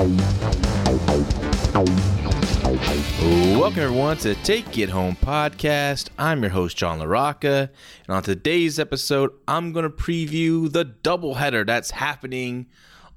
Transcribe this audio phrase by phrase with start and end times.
[0.00, 0.18] Welcome
[3.76, 6.08] everyone to Take It Home podcast.
[6.18, 7.68] I'm your host John LaRocca,
[8.06, 12.68] and on today's episode, I'm going to preview the doubleheader that's happening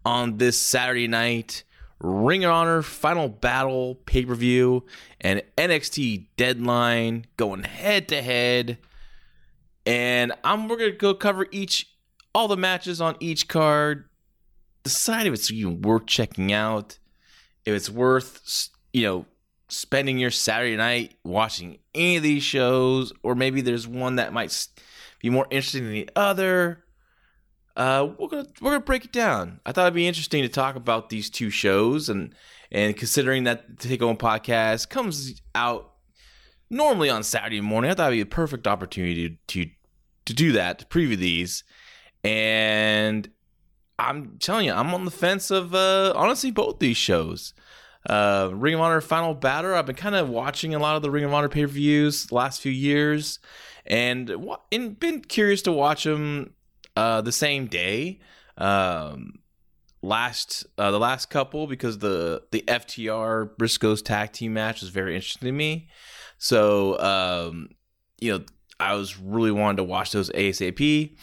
[0.04, 1.64] on this Saturday night.
[2.02, 4.84] Ring of Honor Final Battle pay per view
[5.22, 8.78] and NXT Deadline going head to head,
[9.86, 11.96] and I'm we're gonna go cover each
[12.36, 14.10] all the matches on each card,
[14.84, 17.00] decide if it's even worth checking out,
[17.66, 19.26] if it's worth you know
[19.70, 24.68] spending your Saturday night watching any of these shows, or maybe there's one that might
[25.20, 26.84] be more interesting than the other.
[27.76, 29.60] Uh, we're gonna we're gonna break it down.
[29.66, 32.36] I thought it'd be interesting to talk about these two shows, and
[32.72, 35.94] and considering that the Take Home podcast comes out
[36.70, 39.70] normally on Saturday morning, I thought it'd be a perfect opportunity to
[40.26, 41.64] to do that to preview these.
[42.24, 43.30] And
[44.00, 47.54] I'm telling you, I'm on the fence of uh, honestly both these shows.
[48.10, 49.76] Uh, Ring of Honor Final Battle.
[49.76, 52.26] I've been kind of watching a lot of the Ring of Honor pay per views
[52.26, 53.40] the last few years,
[53.86, 54.34] and,
[54.72, 56.54] and been curious to watch them
[56.98, 58.20] uh, the same day.
[58.58, 59.40] Um,
[60.04, 65.16] last uh, the last couple because the the FTR Briscoes tag team match was very
[65.16, 65.88] interesting to me.
[66.38, 67.70] So um,
[68.20, 68.44] you know,
[68.80, 71.16] I was really wanting to watch those ASAP.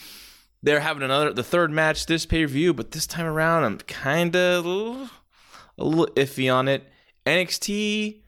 [0.62, 3.78] They're having another the third match this pay per view, but this time around I'm
[3.78, 6.88] kind of a little iffy on it.
[7.26, 8.22] NXT.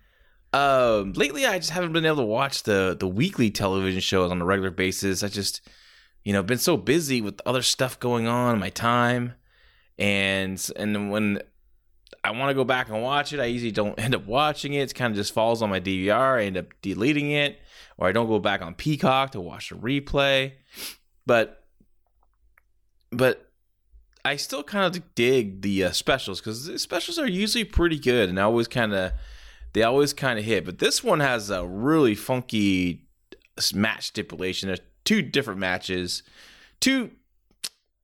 [0.55, 4.41] Um, lately, I just haven't been able to watch the the weekly television shows on
[4.41, 5.23] a regular basis.
[5.23, 5.67] I just,
[6.25, 9.35] you know, been so busy with other stuff going on my time,
[9.99, 11.43] and and when
[12.25, 14.91] I want to go back and watch it, I usually don't end up watching it.
[14.91, 16.39] It kind of just falls on my DVR.
[16.39, 17.59] I end up deleting it,
[17.97, 20.53] or I don't go back on Peacock to watch the replay.
[21.25, 21.62] But
[23.13, 23.51] but
[24.25, 28.29] I still kind of dig the uh, specials because the specials are usually pretty good
[28.29, 29.13] and I always kind of
[29.73, 30.65] they always kind of hit.
[30.65, 33.07] But this one has a really funky
[33.75, 34.69] match stipulation.
[34.69, 36.23] There's two different matches,
[36.81, 37.11] two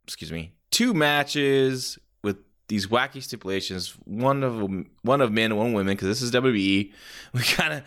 [0.05, 2.39] excuse me, two matches with
[2.69, 3.97] these wacky stipulations.
[4.05, 4.61] One of
[5.03, 6.93] one of men, and one women because this is WWE.
[7.35, 7.83] We kind of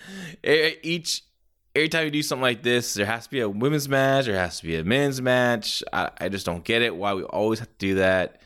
[0.83, 1.23] each
[1.75, 4.37] every time you do something like this, there has to be a women's match, there
[4.37, 5.83] has to be a men's match.
[5.91, 8.41] I, I just don't get it why we always have to do that.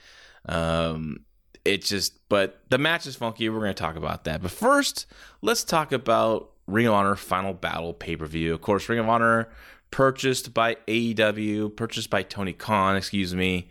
[0.47, 1.25] Um,
[1.63, 3.49] it just, but the match is funky.
[3.49, 4.41] We're going to talk about that.
[4.41, 5.07] But first,
[5.41, 8.53] let's talk about Ring of Honor Final Battle pay per view.
[8.53, 9.49] Of course, Ring of Honor
[9.91, 13.69] purchased by AEW, purchased by Tony Khan, excuse me,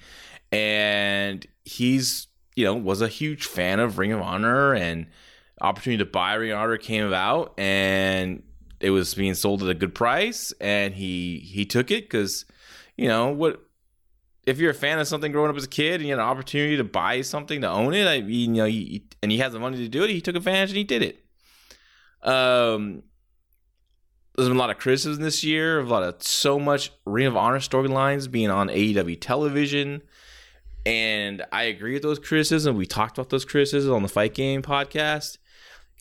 [0.50, 2.26] and he's
[2.56, 5.06] you know was a huge fan of Ring of Honor and
[5.60, 8.42] opportunity to buy Ring of Honor came about and
[8.84, 12.44] it was being sold at a good price, and he he took it because
[12.96, 13.62] you know what
[14.46, 16.26] if you're a fan of something growing up as a kid and you had an
[16.26, 19.58] opportunity to buy something to own it, I mean, you know, and he has the
[19.58, 21.24] money to do it, he took advantage and he did it.
[22.22, 23.04] Um,
[24.36, 27.38] there's been a lot of criticism this year, a lot of so much Ring of
[27.38, 30.02] Honor storylines being on AEW television,
[30.84, 32.76] and I agree with those criticisms.
[32.76, 35.38] We talked about those criticisms on the Fight Game podcast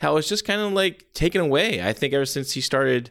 [0.04, 1.82] how it's just kind of like taken away.
[1.82, 3.10] I think ever since he started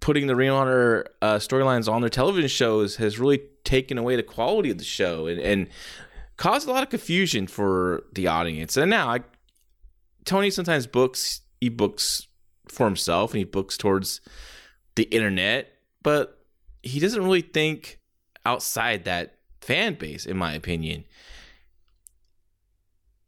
[0.00, 4.14] putting the Ring of Honor uh, storylines on their television shows has really taken away
[4.14, 5.68] the quality of the show and, and
[6.36, 8.76] caused a lot of confusion for the audience.
[8.76, 9.20] And now I,
[10.24, 12.26] Tony sometimes books he books
[12.68, 14.20] for himself and he books towards
[14.94, 15.72] the internet,
[16.02, 16.44] but
[16.82, 17.98] he doesn't really think
[18.44, 21.04] outside that fan base, in my opinion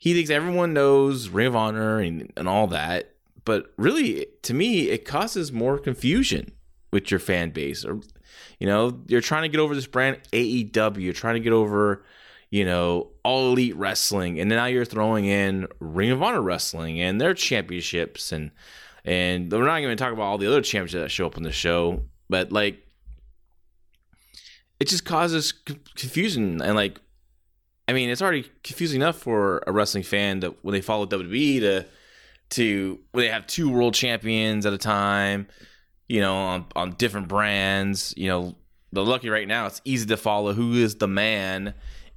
[0.04, 3.14] he thinks everyone knows Ring of Honor and, and all that.
[3.46, 6.52] But really, to me, it causes more confusion
[6.92, 7.86] with your fan base.
[7.86, 8.00] Or,
[8.58, 10.98] you know, you're trying to get over this brand AEW.
[10.98, 12.04] You're trying to get over,
[12.50, 17.18] you know, all elite wrestling, and now you're throwing in Ring of Honor wrestling and
[17.18, 18.50] their championships, and
[19.06, 21.44] and we're not going to talk about all the other championships that show up on
[21.44, 22.86] the show, but like,
[24.78, 27.00] it just causes confusion and like
[27.86, 31.60] I mean, it's already confusing enough for a wrestling fan that when they follow WWE
[31.60, 31.86] to
[32.50, 35.48] to when they have two world champions at a time,
[36.08, 38.54] you know, on, on different brands, you know,
[38.92, 41.74] the lucky right now, it's easy to follow who is the man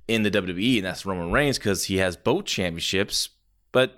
[0.07, 3.29] in the WWE, and that's Roman Reigns because he has both championships.
[3.71, 3.97] But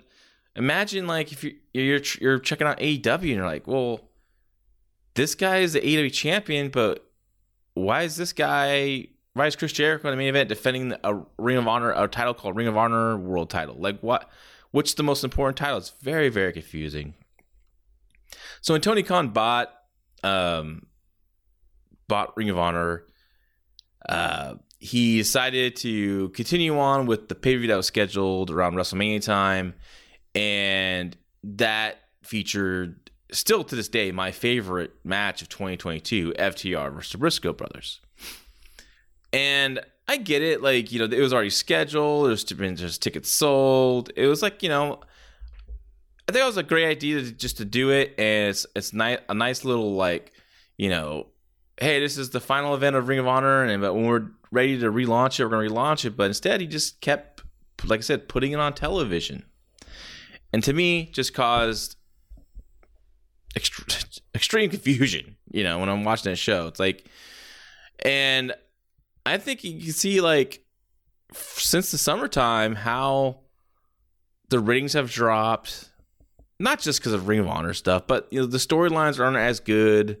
[0.56, 4.08] imagine like if you you're you're checking out AEW and you're like, well,
[5.14, 7.06] this guy is the AEW champion, but
[7.74, 9.08] why is this guy?
[9.38, 12.56] Is Chris Jericho in the main event defending a Ring of Honor a title called
[12.56, 13.76] Ring of Honor World Title?
[13.78, 14.28] Like what?
[14.72, 15.78] Which the most important title?
[15.78, 17.14] It's very very confusing.
[18.60, 19.72] So when Tony Khan bought
[20.22, 20.86] um,
[22.08, 23.04] bought Ring of Honor,
[24.08, 28.74] uh, he decided to continue on with the pay per view that was scheduled around
[28.74, 29.74] WrestleMania time,
[30.34, 37.52] and that featured still to this day my favorite match of 2022, FTR versus Briscoe
[37.52, 38.00] brothers.
[39.32, 42.28] And I get it, like you know, it was already scheduled.
[42.28, 44.10] There's been just tickets sold.
[44.16, 45.00] It was like you know,
[46.28, 48.92] I think it was a great idea to, just to do it, and it's it's
[48.92, 50.32] a nice little like
[50.76, 51.28] you know,
[51.80, 54.78] hey, this is the final event of Ring of Honor, and but when we're ready
[54.80, 56.16] to relaunch it, we're going to relaunch it.
[56.16, 57.42] But instead, he just kept,
[57.84, 59.44] like I said, putting it on television,
[60.52, 61.96] and to me, just caused
[64.34, 65.36] extreme confusion.
[65.52, 67.06] You know, when I'm watching that show, it's like,
[68.04, 68.54] and
[69.26, 70.64] I think you can see like
[71.32, 73.40] since the summertime how
[74.48, 75.90] the ratings have dropped
[76.60, 79.60] not just because of Ring of Honor stuff, but you know the storylines aren't as
[79.60, 80.18] good.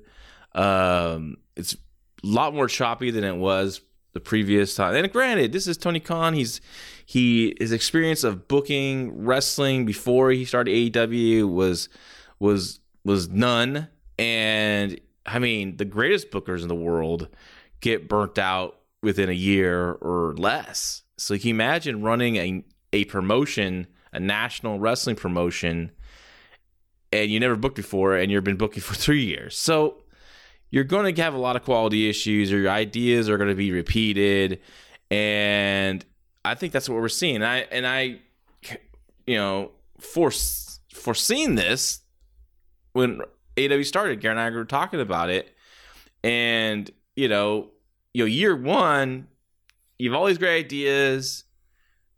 [0.54, 3.82] Um, it's a lot more choppy than it was
[4.14, 4.94] the previous time.
[4.94, 6.32] And granted, this is Tony Khan.
[6.34, 6.60] He's
[7.04, 11.88] he his experience of booking wrestling before he started AEW was
[12.38, 13.88] was was none.
[14.18, 17.28] And I mean, the greatest bookers in the world
[17.80, 21.02] get burnt out within a year or less.
[21.16, 25.92] So you can imagine running a a promotion, a national wrestling promotion
[27.12, 29.56] and you never booked before and you've been booking for three years.
[29.56, 30.02] So
[30.70, 33.56] you're going to have a lot of quality issues or your ideas are going to
[33.56, 34.60] be repeated.
[35.10, 36.04] And
[36.44, 37.36] I think that's what we're seeing.
[37.36, 38.20] And I, and I,
[39.26, 40.30] you know, for,
[40.92, 42.00] foreseeing this
[42.92, 43.20] when
[43.58, 45.54] AW started, Gary and I were talking about it.
[46.22, 47.70] And, you know,
[48.12, 49.28] you know, year one,
[49.98, 51.44] you have all these great ideas,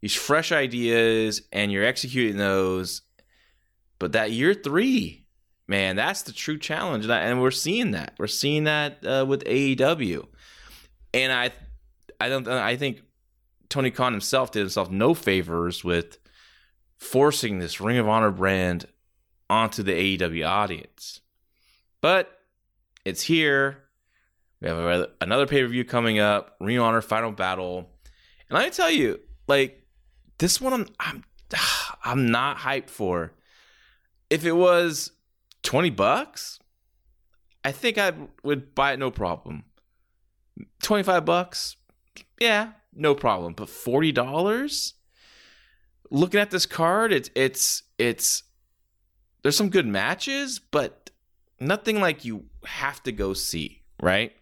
[0.00, 3.02] these fresh ideas, and you're executing those
[4.02, 5.26] but that year three,
[5.68, 8.14] man, that's the true challenge, and we're seeing that.
[8.18, 10.26] We're seeing that uh, with AEW,
[11.14, 11.52] and I,
[12.20, 13.02] I don't, I think
[13.68, 16.18] Tony Khan himself did himself no favors with
[16.98, 18.86] forcing this Ring of Honor brand
[19.48, 21.20] onto the AEW audience.
[22.00, 22.40] But
[23.04, 23.81] it's here.
[24.62, 27.90] We have another pay per view coming up, Ring Honor Final Battle,
[28.48, 29.18] and I tell you,
[29.48, 29.84] like
[30.38, 31.24] this one, I'm I'm
[32.04, 33.32] I'm not hyped for
[34.32, 35.10] if it was
[35.62, 36.58] 20 bucks,
[37.62, 39.64] I think I would buy it no problem.
[40.82, 41.76] 25 bucks,
[42.40, 43.52] yeah, no problem.
[43.52, 44.94] But $40?
[46.10, 48.44] Looking at this card, it's it's it's
[49.42, 51.10] there's some good matches, but
[51.60, 54.32] nothing like you have to go see, right?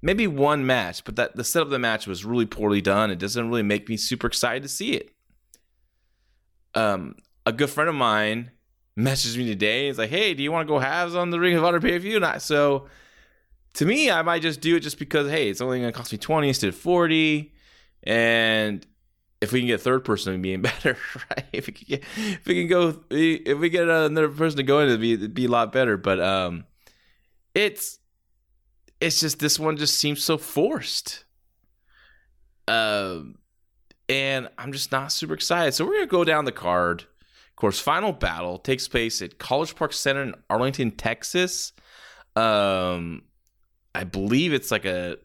[0.00, 3.10] Maybe one match, but that the setup of the match was really poorly done.
[3.10, 5.10] It doesn't really make me super excited to see it.
[6.74, 8.52] Um, a good friend of mine
[8.96, 9.86] messaged me today.
[9.86, 11.92] He's like, "Hey, do you want to go halves on the Ring of Honor pay
[11.92, 12.86] per view?" Not So,
[13.74, 16.12] to me, I might just do it just because hey, it's only going to cost
[16.12, 17.52] me twenty instead of forty,
[18.04, 18.86] and
[19.40, 20.96] if we can get third person being better,
[21.30, 21.46] right?
[21.52, 24.80] If we can get, if we can go, if we get another person to go
[24.80, 25.96] in, it'd be, it'd be a lot better.
[25.96, 26.64] But um,
[27.54, 27.98] it's
[29.00, 31.24] it's just this one just seems so forced.
[32.66, 33.36] Um,
[34.08, 35.72] and I'm just not super excited.
[35.74, 39.74] So we're gonna go down the card Of course, final battle takes place at College
[39.74, 41.72] Park Center in Arlington, Texas.
[42.36, 43.22] Um,
[43.94, 45.16] I believe it's like a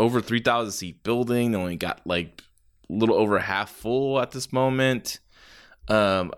[0.00, 1.52] over three thousand seat building.
[1.52, 2.42] They only got like
[2.90, 5.20] a little over half full at this moment.
[5.88, 6.32] Um,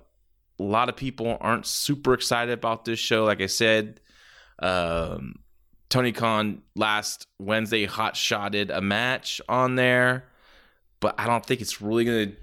[0.59, 3.25] a lot of people aren't super excited about this show.
[3.25, 4.01] Like I said,
[4.61, 5.37] um,
[5.89, 10.25] Tony Khan last Wednesday hot shotted a match on there,
[11.01, 12.37] but I don't think it's really going to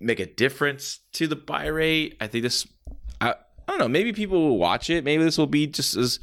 [0.00, 2.16] make a difference to the buy rate.
[2.20, 2.66] I think this,
[3.20, 3.34] I, I
[3.68, 3.88] don't know.
[3.88, 5.04] Maybe people will watch it.
[5.04, 6.18] Maybe this will be just as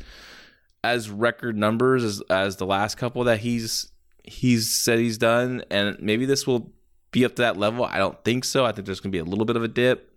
[0.83, 3.91] as record numbers as as the last couple that he's
[4.23, 6.71] he's said he's done, and maybe this will
[7.11, 7.85] be up to that level.
[7.85, 8.65] I don't think so.
[8.65, 10.11] I think there's going to be a little bit of a dip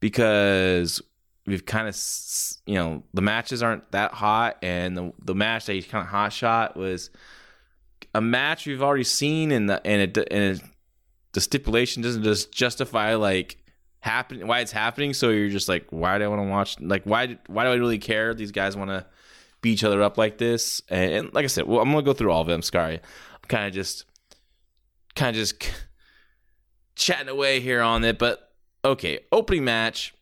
[0.00, 1.02] because
[1.46, 1.96] we've kind of
[2.66, 6.08] you know the matches aren't that hot, and the the match that he kind of
[6.08, 7.10] hot shot was
[8.14, 10.62] a match we've already seen, and the and it and it
[11.32, 13.58] the stipulation doesn't just justify like
[14.00, 15.14] happen why it's happening.
[15.14, 16.80] So you're just like, why do I want to watch?
[16.80, 18.34] Like, why why do I really care?
[18.34, 19.06] These guys want to
[19.64, 20.82] beat each other up like this.
[20.88, 22.62] And, and like I said, well, I'm gonna go through all of them.
[22.62, 24.04] Sorry, I'm kind of just,
[25.16, 25.68] kind of just
[26.96, 28.18] chatting away here on it.
[28.18, 28.52] But
[28.84, 30.13] okay, opening match,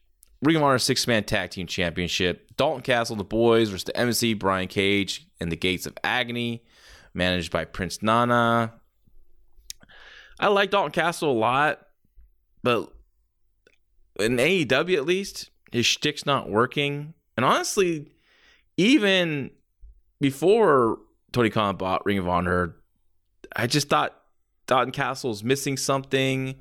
[0.42, 2.56] Ring of Honor six man tag team championship.
[2.56, 6.64] Dalton Castle, the boys versus the Embassy Brian Cage and the Gates of Agony,
[7.14, 8.74] managed by Prince Nana.
[10.40, 11.86] I like Dalton Castle a lot,
[12.64, 12.92] but
[14.18, 17.14] in AEW at least, his shtick's not working.
[17.36, 18.12] And honestly,
[18.76, 19.50] even
[20.20, 20.98] before
[21.30, 22.74] Tony Khan bought Ring of Honor,
[23.54, 24.16] I just thought
[24.66, 26.56] Dalton Castle's missing something.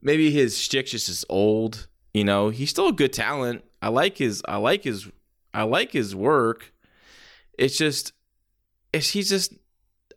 [0.00, 1.88] Maybe his shtick's just is old.
[2.18, 3.62] You know, he's still a good talent.
[3.80, 5.08] I like his I like his
[5.54, 6.72] I like his work.
[7.56, 8.12] It's just
[8.92, 9.54] it's he's just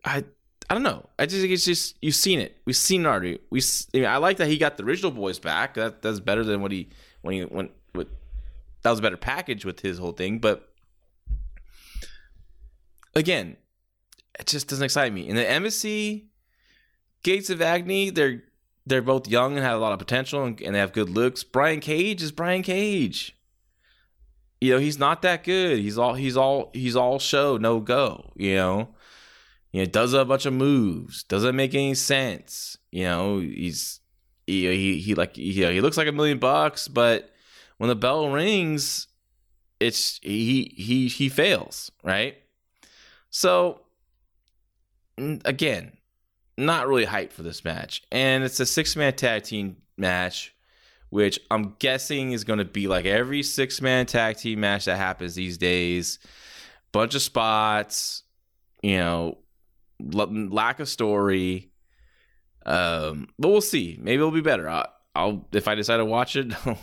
[0.03, 0.23] I
[0.67, 1.07] I don't know.
[1.19, 2.57] I just think it's just you've seen it.
[2.65, 3.37] We've seen it already.
[3.51, 3.61] We
[3.93, 5.75] I, mean, I like that he got the original boys back.
[5.75, 6.89] That that's better than what he
[7.21, 8.07] when he went with.
[8.81, 10.39] That was a better package with his whole thing.
[10.39, 10.67] But
[13.13, 13.57] again,
[14.39, 15.29] it just doesn't excite me.
[15.29, 16.31] In the embassy,
[17.21, 18.41] Gates of Agony, they're
[18.85, 21.43] they're both young and have a lot of potential and, and they have good looks.
[21.43, 23.37] Brian Cage is Brian Cage.
[24.59, 25.79] You know, he's not that good.
[25.79, 28.89] He's all he's all he's all show, no go, you know.
[29.71, 32.77] You know, does a bunch of moves, doesn't make any sense.
[32.91, 34.01] You know, he's
[34.45, 37.31] he he, he like he, he looks like a million bucks, but
[37.77, 39.07] when the bell rings,
[39.79, 42.37] it's he he he fails, right?
[43.31, 43.81] So
[45.17, 45.93] again,
[46.57, 48.03] not really hyped for this match.
[48.11, 50.55] And it's a six man tag team match,
[51.09, 54.97] which I'm guessing is going to be like every six man tag team match that
[54.97, 56.19] happens these days.
[56.91, 58.23] Bunch of spots,
[58.81, 59.37] you know,
[59.99, 61.71] lack of story.
[62.65, 63.97] Um, but we'll see.
[63.99, 64.69] Maybe it'll be better.
[64.69, 66.53] I'll, I'll if I decide to watch it.
[66.65, 66.77] um,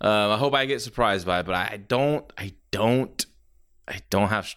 [0.00, 2.30] I hope I get surprised by it, but I don't.
[2.36, 3.24] I don't.
[3.88, 4.54] I don't have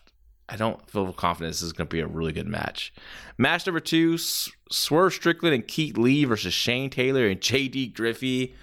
[0.54, 2.94] I don't feel confident this is going to be a really good match.
[3.40, 8.54] Match number two Swerve Strickland and Keith Lee versus Shane Taylor and JD Griffey.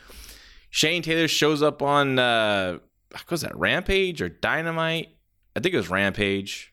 [0.71, 2.79] Shane Taylor shows up on, uh,
[3.11, 5.09] what was that, Rampage or Dynamite?
[5.57, 6.73] I think it was Rampage.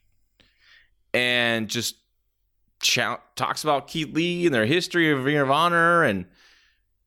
[1.15, 1.95] And just
[3.35, 6.03] talks about Keith Lee and their history of Ring of Honor.
[6.03, 6.27] And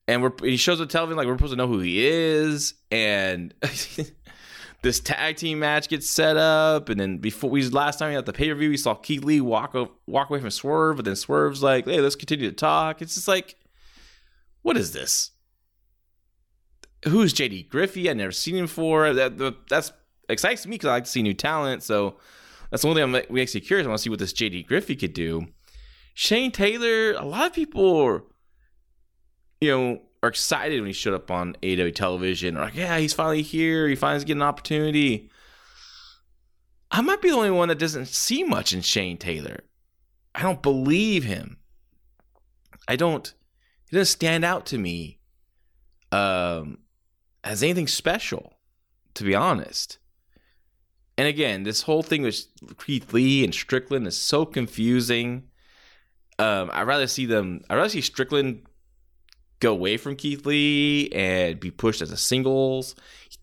[0.08, 2.74] and we're, he shows up television like we're supposed to know who he is.
[2.90, 3.54] And.
[4.82, 8.26] this tag team match gets set up, and then before we last time we had
[8.26, 9.74] the pay per view, we saw Keith Lee walk
[10.06, 13.28] walk away from Swerve, but then Swerve's like, "Hey, let's continue to talk." It's just
[13.28, 13.56] like,
[14.62, 15.32] what is this?
[17.06, 18.10] Who's JD Griffey?
[18.10, 19.12] I never seen him before.
[19.14, 19.92] That that's
[20.28, 21.82] excites me because I like to see new talent.
[21.82, 22.16] So
[22.70, 23.86] that's the only thing I'm actually curious.
[23.86, 25.46] I want to see what this JD Griffey could do.
[26.14, 28.26] Shane Taylor, a lot of people,
[29.60, 32.56] you know, are excited when he showed up on AW television.
[32.56, 33.88] Or like, yeah, he's finally here.
[33.88, 35.30] He finally getting an opportunity.
[36.90, 39.60] I might be the only one that doesn't see much in Shane Taylor.
[40.34, 41.58] I don't believe him.
[42.88, 43.32] I don't.
[43.88, 45.18] He doesn't stand out to me
[46.12, 46.78] um,
[47.44, 48.54] as anything special,
[49.14, 49.98] to be honest.
[51.16, 52.46] And again, this whole thing with
[52.84, 55.44] Keith Lee and Strickland is so confusing.
[56.38, 57.62] Um, I'd rather see them.
[57.68, 58.62] I'd rather see Strickland
[59.60, 62.94] go away from Keith Lee and be pushed as a singles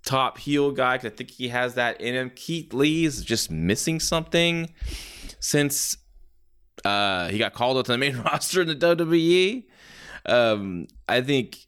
[0.04, 2.32] top heel guy because I think he has that in him.
[2.36, 4.70] Keith Lee is just missing something
[5.40, 5.98] since
[6.86, 9.66] uh, he got called up to the main roster in the WWE.
[10.26, 11.68] Um, I think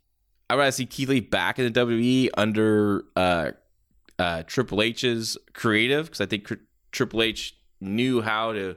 [0.49, 3.51] I'd rather see Keith Lee back in the WWE under uh,
[4.17, 6.51] uh, Triple H's creative because I think
[6.91, 8.75] Triple H knew how to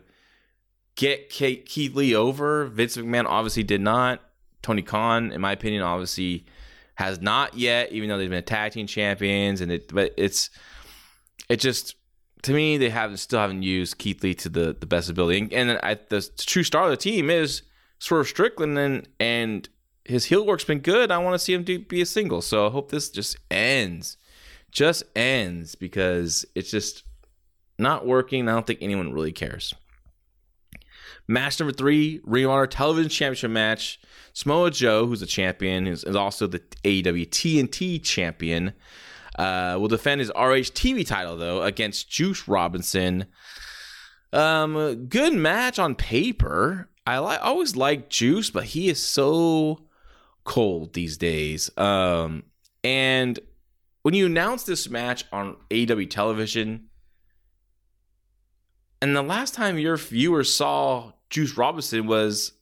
[0.96, 2.66] get Keith Lee over.
[2.66, 4.20] Vince McMahon obviously did not.
[4.62, 6.46] Tony Khan, in my opinion, obviously
[6.94, 9.60] has not yet, even though they've been tag team champions.
[9.60, 10.50] And it, but it's
[11.48, 11.96] it just
[12.42, 15.38] to me they haven't still haven't used Keith Lee to the the best ability.
[15.38, 17.62] And, and I, the true star of the team is
[17.98, 19.68] Swerve Strickland, and and
[20.04, 21.10] his heel work's been good.
[21.10, 22.42] I want to see him do, be a single.
[22.42, 24.16] So I hope this just ends,
[24.70, 27.04] just ends because it's just
[27.78, 28.48] not working.
[28.48, 29.74] I don't think anyone really cares.
[31.28, 34.00] Match number three, Ring of Honor Television Championship match.
[34.32, 38.72] Samoa Joe, who's a champion, is, also the AEW TNT champion,
[39.38, 43.26] uh, will defend his ROH TV title though against Juice Robinson.
[44.32, 46.88] Um, good match on paper.
[47.06, 49.86] I li- always like Juice, but he is so
[50.44, 51.70] cold these days.
[51.76, 52.44] Um,
[52.82, 53.38] and
[54.02, 56.88] when you announce this match on AEW television,
[59.02, 62.52] and the last time your viewers saw Juice Robinson was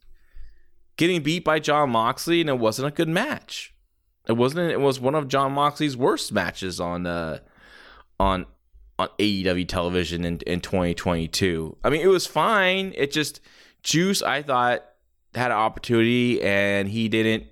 [0.97, 3.75] getting beat by Jon Moxley, and it wasn't a good match.
[4.27, 4.73] It wasn't.
[4.73, 7.41] It was one of Jon Moxley's worst matches on uh,
[8.19, 8.47] on
[8.99, 11.77] on AEW television in, in 2022.
[11.85, 12.95] I mean, it was fine.
[12.97, 13.41] It just
[13.83, 14.83] Juice, I thought,
[15.35, 17.45] had an opportunity and he didn't.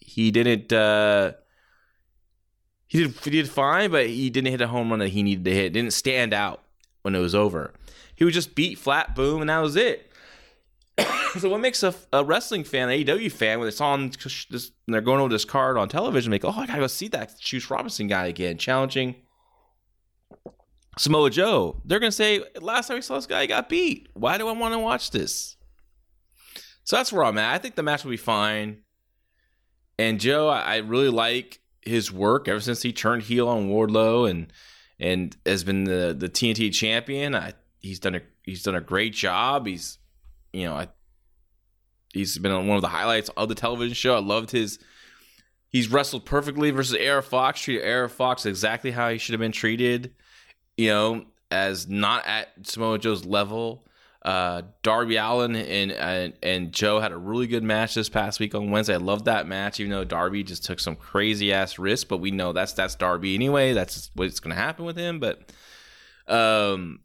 [0.00, 0.72] He didn't.
[0.72, 1.32] uh
[2.86, 5.46] he did, he did fine, but he didn't hit a home run that he needed
[5.46, 5.72] to hit.
[5.72, 6.62] Didn't stand out
[7.00, 7.72] when it was over.
[8.14, 10.10] He would just beat flat, boom, and that was it.
[11.38, 14.12] so what makes a, a, wrestling fan, an AEW fan, when it's on
[14.50, 17.38] this, they're going over this card on television, make, oh, I gotta go see that
[17.38, 19.16] Juice Robinson guy again, challenging
[20.98, 21.80] Samoa Joe.
[21.84, 24.08] They're gonna say, last time we saw this guy, he got beat.
[24.14, 25.56] Why do I want to watch this?
[26.84, 27.54] So that's where I'm at.
[27.54, 28.82] I think the match will be fine.
[29.98, 34.28] And Joe, I, I really like his work ever since he turned heel on Wardlow
[34.28, 34.52] and
[34.98, 37.34] and has been the the TNT champion.
[37.34, 39.66] I, he's done a he's done a great job.
[39.66, 39.98] He's
[40.52, 40.88] you know I,
[42.14, 44.16] he's been on one of the highlights of the television show.
[44.16, 44.78] I loved his.
[45.68, 47.60] He's wrestled perfectly versus AR Fox.
[47.60, 50.14] Treated AR Fox exactly how he should have been treated.
[50.76, 53.86] You know, as not at Samoa Joe's level.
[54.24, 58.54] Uh, Darby Allin and, and and Joe had a really good match this past week
[58.54, 58.94] on Wednesday.
[58.94, 62.04] I loved that match, even though Darby just took some crazy ass risks.
[62.04, 63.72] But we know that's that's Darby anyway.
[63.72, 65.18] That's what's going to happen with him.
[65.18, 65.50] But
[66.28, 67.00] um,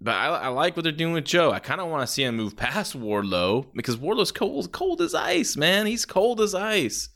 [0.00, 1.52] but I, I, like what they're doing with Joe.
[1.52, 5.14] I kind of want to see him move past Wardlow because Wardlow's cold, cold as
[5.14, 5.86] ice, man.
[5.86, 7.08] He's cold as ice.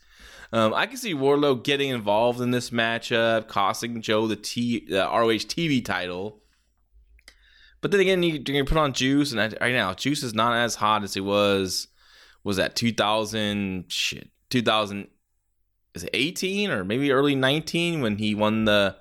[0.53, 4.99] Um, I can see Wardlow getting involved in this matchup, costing Joe the T the
[4.99, 6.41] ROH TV title.
[7.79, 10.75] But then again, you, you put on Juice, and right now, Juice is not as
[10.75, 11.87] hot as he was.
[12.43, 15.07] Was that 2000 shit 2000
[15.93, 18.95] is it 18 or maybe early 19 when he won the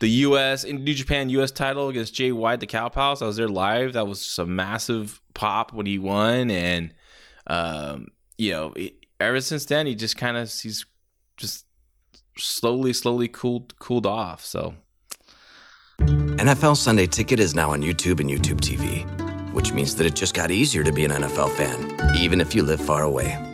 [0.00, 0.64] the U.S.
[0.64, 1.50] in New Japan U.S.
[1.50, 3.22] title against Jay White, the Cow Palace.
[3.22, 3.92] I was there live.
[3.92, 6.92] That was just a massive pop when he won, and
[7.46, 8.08] um,
[8.38, 8.74] you know,
[9.20, 10.84] ever since then, he just kind of he's
[11.36, 11.64] just
[12.36, 14.44] slowly, slowly cooled cooled off.
[14.44, 14.74] So
[16.00, 19.04] NFL Sunday Ticket is now on YouTube and YouTube TV,
[19.52, 22.62] which means that it just got easier to be an NFL fan, even if you
[22.62, 23.53] live far away.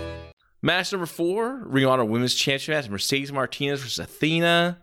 [0.61, 4.79] Match number four, Ring Honor Women's Championship match, Mercedes Martinez versus Athena.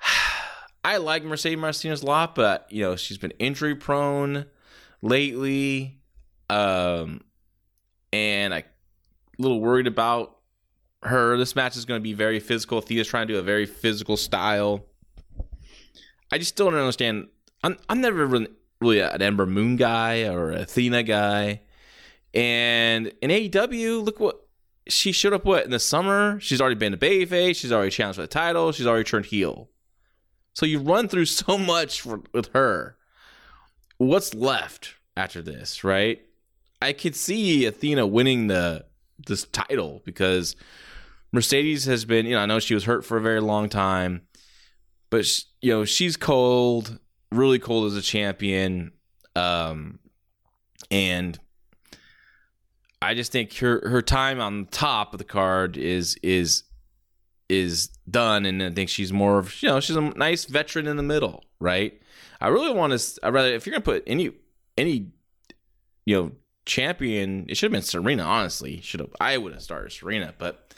[0.84, 4.46] I like Mercedes Martinez a lot, but you know she's been injury prone
[5.02, 6.00] lately,
[6.48, 7.20] um,
[8.12, 8.64] and I a
[9.38, 10.38] little worried about
[11.02, 11.36] her.
[11.36, 12.78] This match is going to be very physical.
[12.78, 14.86] Athena's trying to do a very physical style.
[16.32, 17.28] I just still don't understand.
[17.62, 18.48] I'm I'm never really,
[18.80, 21.60] really an Ember Moon guy or Athena guy.
[22.34, 24.46] And in AEW, look what
[24.88, 25.44] she showed up.
[25.44, 26.38] What in the summer?
[26.40, 27.56] She's already been to babyface.
[27.56, 28.72] She's already challenged for the title.
[28.72, 29.70] She's already turned heel.
[30.54, 32.96] So you run through so much for, with her.
[33.98, 36.20] What's left after this, right?
[36.80, 38.86] I could see Athena winning the
[39.26, 40.54] this title because
[41.32, 44.22] Mercedes has been, you know, I know she was hurt for a very long time,
[45.10, 45.26] but
[45.60, 46.98] you know she's cold,
[47.32, 48.92] really cold as a champion,
[49.34, 49.98] um,
[50.90, 51.38] and
[53.00, 56.64] I just think her her time on the top of the card is is
[57.48, 60.96] is done, and I think she's more of you know she's a nice veteran in
[60.96, 62.00] the middle, right?
[62.40, 63.20] I really want to.
[63.22, 64.32] I rather if you're gonna put any
[64.76, 65.10] any
[66.06, 66.32] you know
[66.66, 68.24] champion, it should have been Serena.
[68.24, 70.74] Honestly, should have I would have started Serena, but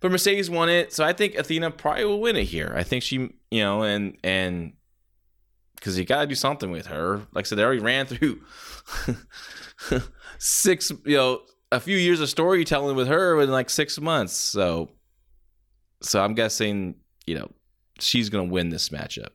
[0.00, 2.72] but Mercedes won it, so I think Athena probably will win it here.
[2.76, 3.16] I think she
[3.50, 4.74] you know and and
[5.82, 7.22] because you got to do something with her.
[7.32, 8.40] Like I said, they already ran through.
[10.38, 11.40] six, you know,
[11.72, 14.32] a few years of storytelling with her in like six months.
[14.32, 14.90] So,
[16.00, 16.94] so I'm guessing,
[17.26, 17.50] you know,
[17.98, 19.30] she's going to win this matchup.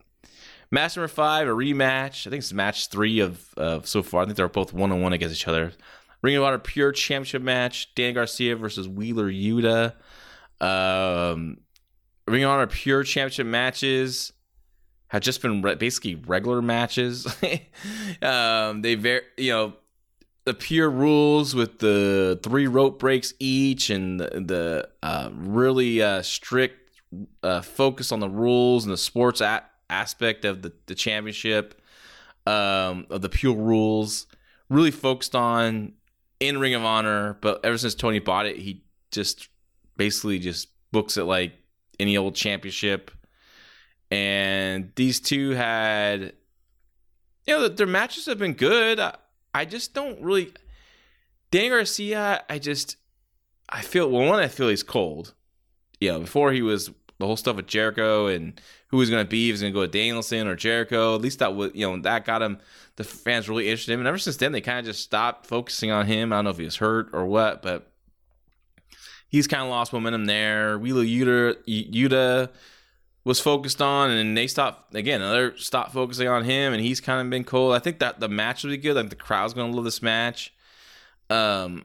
[0.71, 2.25] Match number five, a rematch.
[2.25, 4.21] I think it's match three of, of so far.
[4.21, 5.73] I think they're both one on one against each other.
[6.21, 7.93] Ring of Honor Pure Championship match.
[7.93, 9.95] Dan Garcia versus Wheeler Yuta.
[10.61, 11.57] Um,
[12.25, 14.31] Ring of Honor Pure Championship matches
[15.09, 17.25] have just been re- basically regular matches.
[18.21, 19.73] um, they very, you know,
[20.47, 26.21] the pure rules with the three rope breaks each and the, the uh, really uh,
[26.21, 27.01] strict
[27.43, 31.81] uh, focus on the rules and the sports a- aspect of the, the championship
[32.45, 34.25] um, of the pure rules
[34.69, 35.93] really focused on
[36.39, 39.49] in ring of honor but ever since tony bought it he just
[39.95, 41.53] basically just books it like
[41.99, 43.11] any old championship
[44.11, 46.33] and these two had
[47.45, 48.99] you know their matches have been good.
[48.99, 49.15] I,
[49.53, 50.53] I just don't really
[51.51, 52.97] Dan Garcia I just
[53.69, 55.33] I feel well one I feel he's cold.
[55.99, 59.29] You know before he was the whole stuff with Jericho and who was going to
[59.29, 61.87] be he was going to go with Danielson or Jericho at least that was you
[61.87, 62.59] know that got him
[62.95, 64.01] the fans really interested in him.
[64.01, 66.31] And ever since then they kind of just stopped focusing on him.
[66.31, 67.91] I don't know if he was hurt or what but
[69.27, 70.77] he's kind of lost momentum there.
[70.77, 72.49] Wheeler Yuta Yuta
[73.27, 75.21] was focused on, and they stopped again.
[75.21, 77.75] Another stopped focusing on him, and he's kind of been cold.
[77.75, 78.95] I think that the match will be good.
[78.95, 80.53] Like the crowd's gonna love this match.
[81.29, 81.83] Um,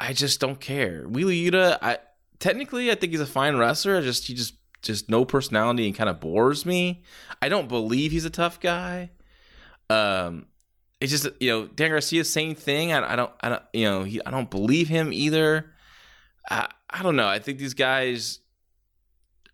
[0.00, 1.04] I just don't care.
[1.06, 1.98] Wheeler Yuta, I
[2.40, 3.98] technically I think he's a fine wrestler.
[3.98, 7.04] I just he just just no personality and kind of bores me.
[7.40, 9.10] I don't believe he's a tough guy.
[9.88, 10.46] Um,
[11.00, 12.92] it's just you know Dan Garcia same thing.
[12.92, 15.70] I, I don't I don't you know he, I don't believe him either.
[16.50, 17.28] I I don't know.
[17.28, 18.40] I think these guys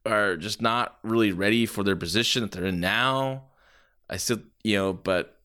[0.06, 3.44] are just not really ready for their position that they're in now.
[4.08, 5.38] I still, you know, but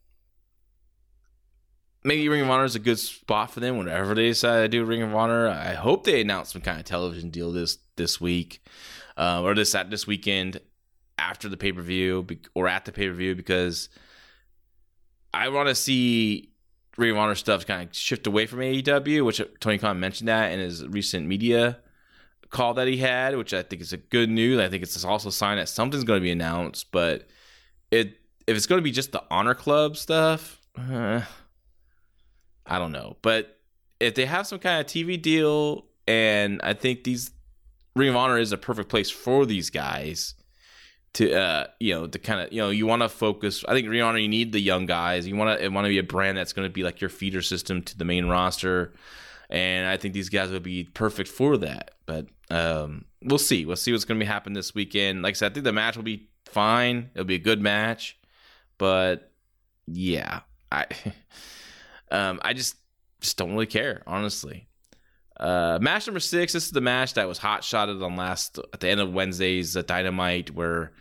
[2.04, 4.86] maybe Ring of Honor is a good spot for them whenever they decide to do
[4.86, 5.47] Ring of Honor.
[5.47, 8.63] I hope they announce some kind of television deal this this week
[9.17, 10.60] uh, or this at this weekend
[11.17, 13.89] after the pay per view or at the pay per view because
[15.34, 16.52] I want to see
[16.97, 20.52] Ring of Honor stuff kind of shift away from AEW, which Tony Khan mentioned that
[20.52, 21.80] in his recent media
[22.51, 24.59] call that he had, which I think is a good news.
[24.59, 26.91] I think it's also a sign that something's going to be announced.
[26.91, 27.27] But
[27.89, 31.21] it if it's going to be just the Honor Club stuff, uh,
[32.65, 33.17] I don't know.
[33.21, 33.57] But
[33.99, 37.31] if they have some kind of TV deal, and I think these
[37.95, 40.35] Ring of Honor is a perfect place for these guys
[41.13, 43.87] to uh you know to kind of you know you want to focus i think
[43.89, 46.03] Ring of Honor you need the young guys you want to want to be a
[46.03, 48.93] brand that's going to be like your feeder system to the main roster
[49.49, 53.65] and i think these guys would be perfect for that but um, we'll see.
[53.65, 55.21] We'll see what's going to be happening this weekend.
[55.21, 57.09] Like I said, I think the match will be fine.
[57.13, 58.17] It'll be a good match,
[58.77, 59.31] but
[59.87, 60.85] yeah, I
[62.11, 62.75] um, I just
[63.21, 64.67] just don't really care, honestly.
[65.39, 66.51] Uh, match number six.
[66.51, 69.77] This is the match that was hot shotted on last at the end of Wednesday's
[69.77, 70.91] uh, Dynamite, where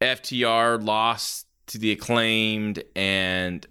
[0.00, 3.64] FTR lost to the acclaimed and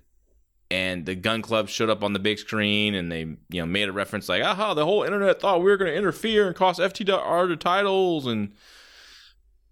[0.71, 3.89] and the Gunn Club showed up on the big screen and they you know made
[3.89, 6.79] a reference like aha the whole internet thought we were going to interfere and cost
[6.79, 8.53] FTR the titles and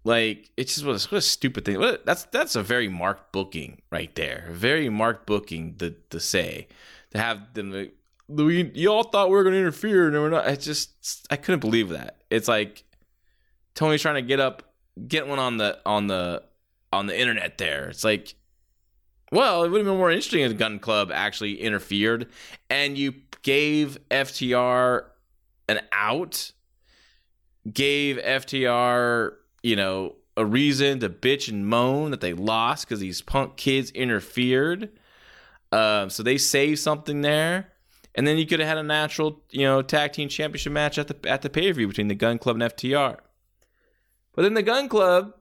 [0.04, 1.78] like it's just what a, what a stupid thing.
[1.78, 4.48] What, that's that's a very marked booking right there.
[4.50, 6.68] Very marked booking to, to say
[7.10, 7.94] to have them like,
[8.28, 10.46] we y'all thought we were going to interfere and we're not.
[10.46, 12.22] I just I couldn't believe that.
[12.30, 12.84] It's like
[13.74, 14.72] Tony's trying to get up
[15.06, 16.44] get one on the on the
[16.92, 17.88] on the internet there.
[17.88, 18.34] It's like
[19.30, 22.28] well, it would have been more interesting if the Gunn Club actually interfered
[22.68, 25.04] and you gave FTR
[25.68, 26.52] an out,
[27.72, 33.22] gave FTR, you know, a reason to bitch and moan that they lost because these
[33.22, 34.90] punk kids interfered.
[35.70, 37.72] Uh, so they saved something there.
[38.14, 41.06] And then you could have had a natural, you know, tag team championship match at
[41.06, 43.18] the at the pay per view between the Gunn Club and FTR.
[44.34, 45.34] But then the Gunn Club,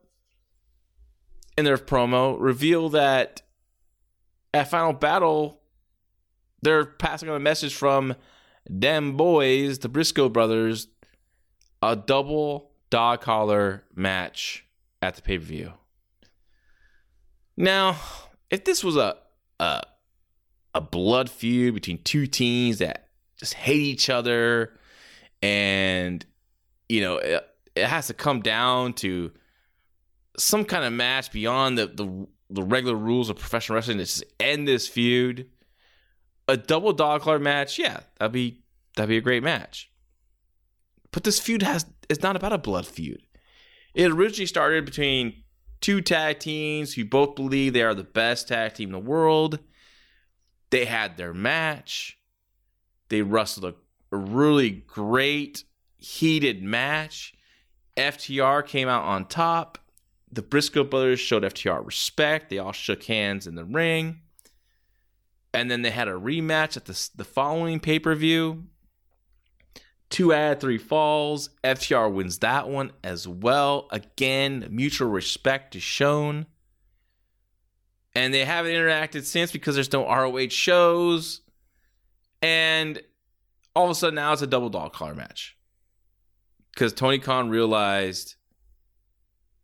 [1.57, 3.41] in their promo, reveal that
[4.53, 5.59] at Final Battle,
[6.61, 8.15] they're passing on a message from
[8.69, 10.87] them boys, the Briscoe brothers,
[11.81, 14.65] a double dog collar match
[15.01, 15.73] at the pay per view.
[17.55, 17.97] Now,
[18.49, 19.17] if this was a,
[19.59, 19.81] a
[20.75, 24.77] a blood feud between two teams that just hate each other,
[25.41, 26.25] and
[26.87, 29.31] you know it, it has to come down to
[30.37, 34.23] some kind of match beyond the the the regular rules of professional wrestling to just
[34.39, 35.49] end this feud.
[36.47, 38.63] A double dog collar match, yeah, that'd be
[38.95, 39.91] that'd be a great match.
[41.11, 43.21] But this feud has is not about a blood feud.
[43.93, 45.43] It originally started between
[45.81, 49.59] two tag teams who both believe they are the best tag team in the world.
[50.71, 52.17] They had their match.
[53.09, 53.73] They wrestled
[54.11, 55.63] a really great,
[55.97, 57.33] heated match.
[57.97, 59.78] FTR came out on top
[60.31, 62.49] the Briscoe brothers showed FTR respect.
[62.49, 64.21] They all shook hands in the ring.
[65.53, 68.65] And then they had a rematch at the, the following pay per view.
[70.09, 71.49] Two out of three falls.
[71.63, 73.87] FTR wins that one as well.
[73.91, 76.45] Again, mutual respect is shown.
[78.15, 81.41] And they haven't interacted since because there's no ROH shows.
[82.41, 83.01] And
[83.75, 85.55] all of a sudden now it's a double dog collar match.
[86.73, 88.35] Because Tony Khan realized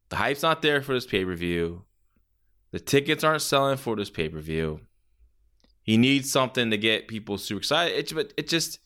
[0.10, 1.84] the hype's not there for this pay-per-view.
[2.72, 4.82] The tickets aren't selling for this pay-per-view.
[5.82, 7.98] He needs something to get people super excited.
[7.98, 8.80] It, but it just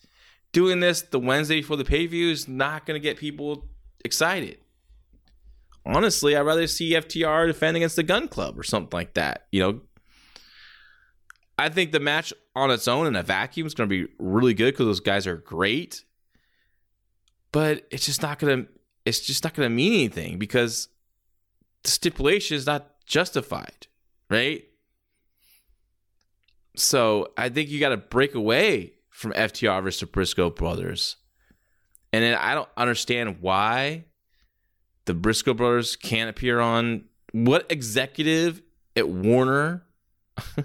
[0.51, 3.67] doing this the Wednesday before the pay-per-view is not going to get people
[4.03, 4.57] excited.
[5.85, 9.47] Honestly, I'd rather see FTR defend against the Gunn Club or something like that.
[9.51, 9.81] You know,
[11.57, 14.53] I think the match on its own in a vacuum is going to be really
[14.53, 16.03] good because those guys are great.
[17.51, 18.71] But it's just not going to.
[19.05, 20.89] It's just not going to mean anything because
[21.83, 23.87] the stipulation is not justified,
[24.29, 24.63] right?
[26.75, 31.17] So I think you got to break away from FTR versus the Briscoe brothers.
[32.13, 34.05] And then I don't understand why
[35.05, 38.61] the Briscoe brothers can't appear on what executive
[38.95, 39.85] at Warner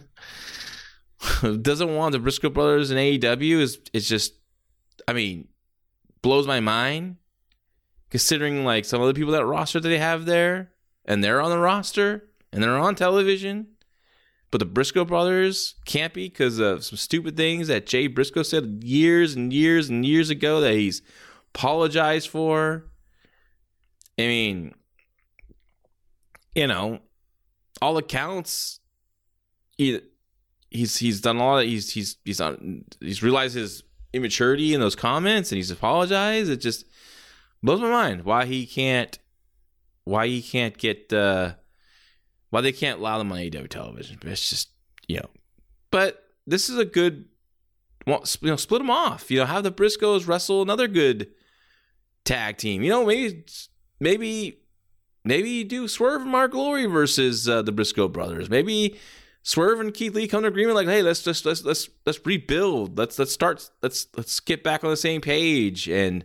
[1.62, 4.34] doesn't want the Briscoe brothers in AEW is is just
[5.08, 5.48] I mean
[6.22, 7.16] blows my mind
[8.10, 10.73] considering like some of the people that roster that they have there
[11.04, 13.68] and they're on the roster and they're on television
[14.54, 18.84] but the Briscoe brothers can't be because of some stupid things that Jay Briscoe said
[18.84, 21.02] years and years and years ago that he's
[21.52, 22.84] apologized for.
[24.16, 24.72] I mean,
[26.54, 27.00] you know,
[27.82, 28.78] all accounts,
[29.76, 30.00] he,
[30.70, 31.64] he's he's done a lot.
[31.64, 32.84] Of, he's he's he's on.
[33.00, 36.48] He's realized his immaturity in those comments, and he's apologized.
[36.48, 36.84] It just
[37.60, 39.18] blows my mind why he can't,
[40.04, 41.12] why he can't get.
[41.12, 41.54] uh
[42.54, 44.16] why they can't allow them on AEW television.
[44.22, 44.68] It's just
[45.08, 45.28] you know.
[45.90, 47.24] But this is a good,
[48.06, 49.28] well, you know, split them off.
[49.28, 51.30] You know, have the Briscoes wrestle another good
[52.24, 52.84] tag team.
[52.84, 53.44] You know, maybe
[53.98, 54.60] maybe
[55.24, 58.48] maybe you do Swerve and Mark Glory versus uh, the Briscoe brothers.
[58.48, 59.00] Maybe
[59.42, 62.96] Swerve and Keith Lee come to agreement like, hey, let's just let's let's let's rebuild.
[62.96, 63.68] Let's let's start.
[63.82, 65.88] Let's let's get back on the same page.
[65.88, 66.24] And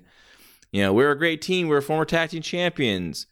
[0.71, 1.69] you know, we're a great team.
[1.69, 3.25] We're former tag team champions.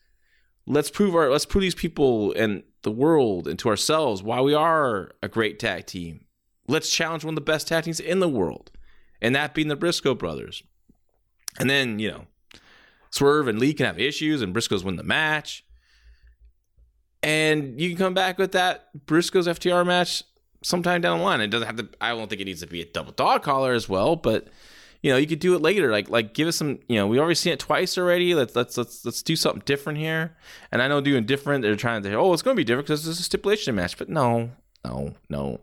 [0.67, 4.53] Let's prove our let's prove these people and the world and to ourselves why we
[4.53, 6.25] are a great tag team.
[6.67, 8.71] Let's challenge one of the best tag teams in the world,
[9.21, 10.63] and that being the Briscoe brothers.
[11.57, 12.25] And then you know,
[13.09, 15.63] Swerve and Lee can have issues, and Briscoes win the match.
[17.23, 20.23] And you can come back with that Briscoes FTR match
[20.63, 21.41] sometime down the line.
[21.41, 21.89] It doesn't have to.
[22.01, 24.49] I don't think it needs to be a double dog collar as well, but
[25.01, 25.91] you know, you could do it later.
[25.91, 28.33] Like like give us some, you know, we already seen it twice already.
[28.33, 30.35] Let's let's let's let's do something different here.
[30.71, 33.07] And I know doing different, they're trying to say, oh, it's gonna be different because
[33.07, 33.97] it's a stipulation match.
[33.97, 34.51] But no,
[34.83, 35.59] no, no.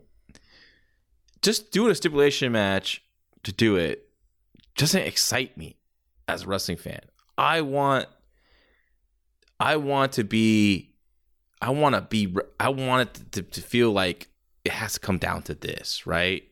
[1.41, 3.03] Just doing a stipulation match
[3.43, 4.09] to do it
[4.75, 5.77] doesn't excite me
[6.27, 7.01] as a wrestling fan.
[7.37, 8.07] I want
[9.59, 10.95] I want to be
[11.61, 14.29] I want to be I want it to, to feel like
[14.63, 16.43] it has to come down to this, right?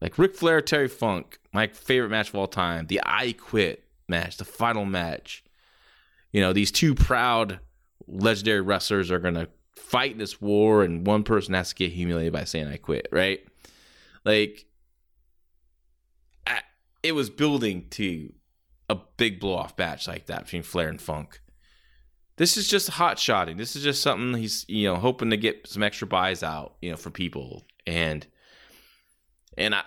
[0.00, 4.38] Like Ric Flair, Terry Funk, my favorite match of all time, the I Quit match,
[4.38, 5.44] the final match.
[6.32, 7.60] You know, these two proud
[8.06, 12.32] legendary wrestlers are going to fight this war, and one person has to get humiliated
[12.32, 13.40] by saying I quit, right?
[14.24, 14.66] Like,
[16.46, 16.60] I,
[17.02, 18.32] it was building to
[18.88, 21.40] a big blow off like that between Flair and Funk.
[22.36, 23.56] This is just hot shotting.
[23.56, 26.90] This is just something he's, you know, hoping to get some extra buys out, you
[26.90, 27.66] know, for people.
[27.86, 28.26] And
[29.56, 29.82] and I,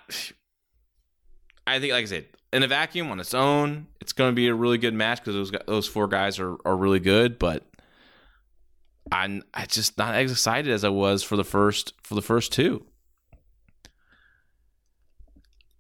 [1.66, 4.48] I think, like I said, in a vacuum on its own, it's going to be
[4.48, 7.40] a really good match because those those four guys are are really good.
[7.40, 7.64] But
[9.12, 12.52] I'm I just not as excited as I was for the first for the first
[12.52, 12.86] two.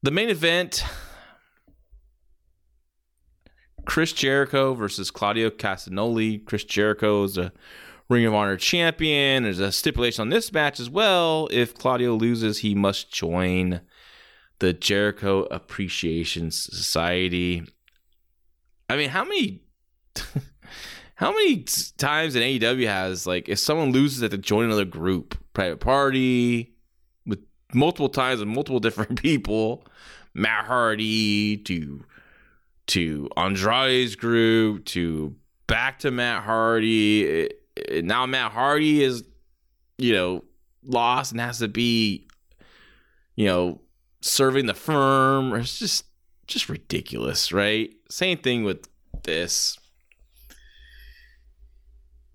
[0.01, 0.83] The main event.
[3.85, 6.45] Chris Jericho versus Claudio Castagnoli.
[6.45, 7.51] Chris Jericho is a
[8.09, 9.43] Ring of Honor champion.
[9.43, 11.47] There's a stipulation on this match as well.
[11.51, 13.81] If Claudio loses, he must join
[14.59, 17.63] the Jericho Appreciation Society.
[18.89, 19.63] I mean, how many
[21.15, 21.65] how many
[21.97, 25.79] times in AEW has like if someone loses they have to join another group, private
[25.79, 26.75] party
[27.25, 27.39] with
[27.73, 29.85] multiple times and multiple different people,
[30.33, 32.05] Matt Hardy to
[32.87, 35.35] to Andrade's group to
[35.67, 37.23] back to Matt Hardy.
[37.23, 39.23] It, now Matt Hardy is,
[39.97, 40.43] you know,
[40.83, 42.27] lost and has to be,
[43.35, 43.81] you know,
[44.21, 45.53] serving the firm.
[45.55, 46.05] It's just
[46.47, 47.91] just ridiculous, right?
[48.09, 48.87] Same thing with
[49.23, 49.77] this.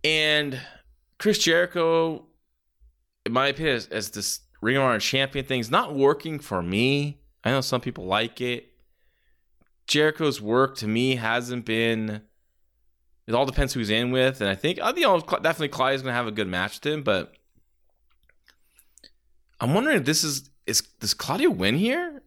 [0.02, 0.60] And
[1.18, 2.26] Chris Jericho,
[3.26, 6.62] in my opinion, as, as this Ring of Honor champion thing is not working for
[6.62, 7.20] me.
[7.44, 8.72] I know some people like it.
[9.86, 12.22] Jericho's work to me hasn't been
[13.28, 15.06] it all depends who's in with, and I think I think
[15.42, 17.34] definitely Clyde is going to have a good match with him, but
[19.60, 22.22] I'm wondering if this is is does Claudio win here?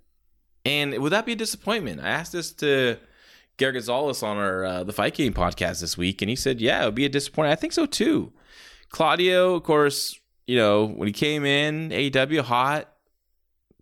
[0.63, 2.01] And would that be a disappointment?
[2.01, 2.97] I asked this to
[3.57, 6.83] Gary Gonzalez on our uh, the Fight Game podcast this week, and he said, "Yeah,
[6.83, 8.31] it would be a disappointment." I think so too.
[8.89, 12.93] Claudio, of course, you know when he came in, AEW hot,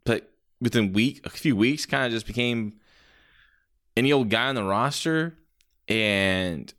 [0.05, 2.75] but within week a few weeks, kind of just became
[3.97, 5.37] any old guy on the roster,
[5.89, 6.73] and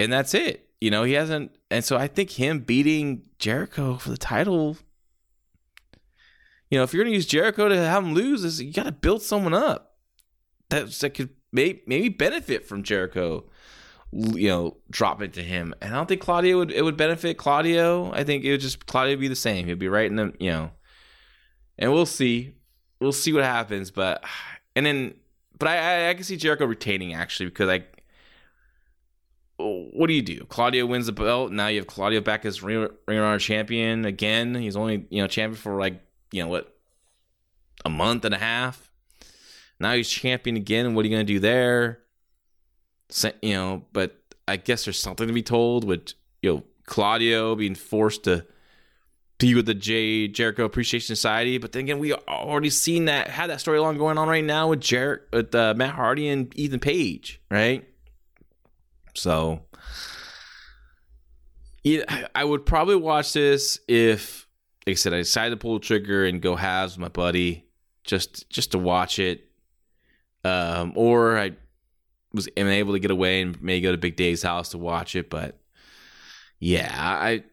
[0.00, 0.68] and that's it.
[0.80, 4.78] You know, he hasn't, and so I think him beating Jericho for the title.
[6.70, 8.84] You know, if you're going to use Jericho to have him lose, is you got
[8.84, 9.96] to build someone up
[10.70, 13.44] that that could maybe maybe benefit from Jericho.
[14.12, 17.36] You know, drop it to him, and I don't think Claudio would it would benefit
[17.36, 18.10] Claudio.
[18.12, 19.66] I think it would just Claudio would be the same.
[19.66, 20.70] He'd be right in the you know,
[21.78, 22.54] and we'll see,
[23.00, 23.90] we'll see what happens.
[23.92, 24.24] But
[24.74, 25.14] and then,
[25.58, 27.84] but I I, I can see Jericho retaining actually because I
[29.92, 30.44] what do you do?
[30.44, 31.52] Claudio wins the belt.
[31.52, 34.54] Now you have Claudio back as Ring, of Honor champion again.
[34.54, 36.00] He's only you know champion for like
[36.32, 36.74] you know what
[37.84, 38.90] a month and a half.
[39.78, 40.94] Now he's champion again.
[40.94, 42.00] What are you going to do there?
[43.42, 47.74] You know, but I guess there's something to be told with you know Claudio being
[47.74, 48.46] forced to
[49.38, 51.58] be with the J Jericho Appreciation Society.
[51.58, 54.80] But then again, we already seen that had that storyline going on right now with
[54.80, 57.86] Jer with uh, Matt Hardy and Ethan Page, right?
[59.14, 59.62] So,
[61.82, 64.46] yeah, I would probably watch this if,
[64.86, 67.66] like I said, I decided to pull the trigger and go halves with my buddy,
[68.04, 69.50] just just to watch it,
[70.44, 71.52] um, or I
[72.32, 75.16] was am able to get away and maybe go to Big Dave's house to watch
[75.16, 75.30] it.
[75.30, 75.58] But
[76.58, 77.44] yeah, I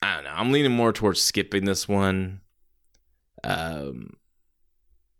[0.00, 0.30] I don't know.
[0.34, 2.40] I'm leaning more towards skipping this one,
[3.44, 4.16] um,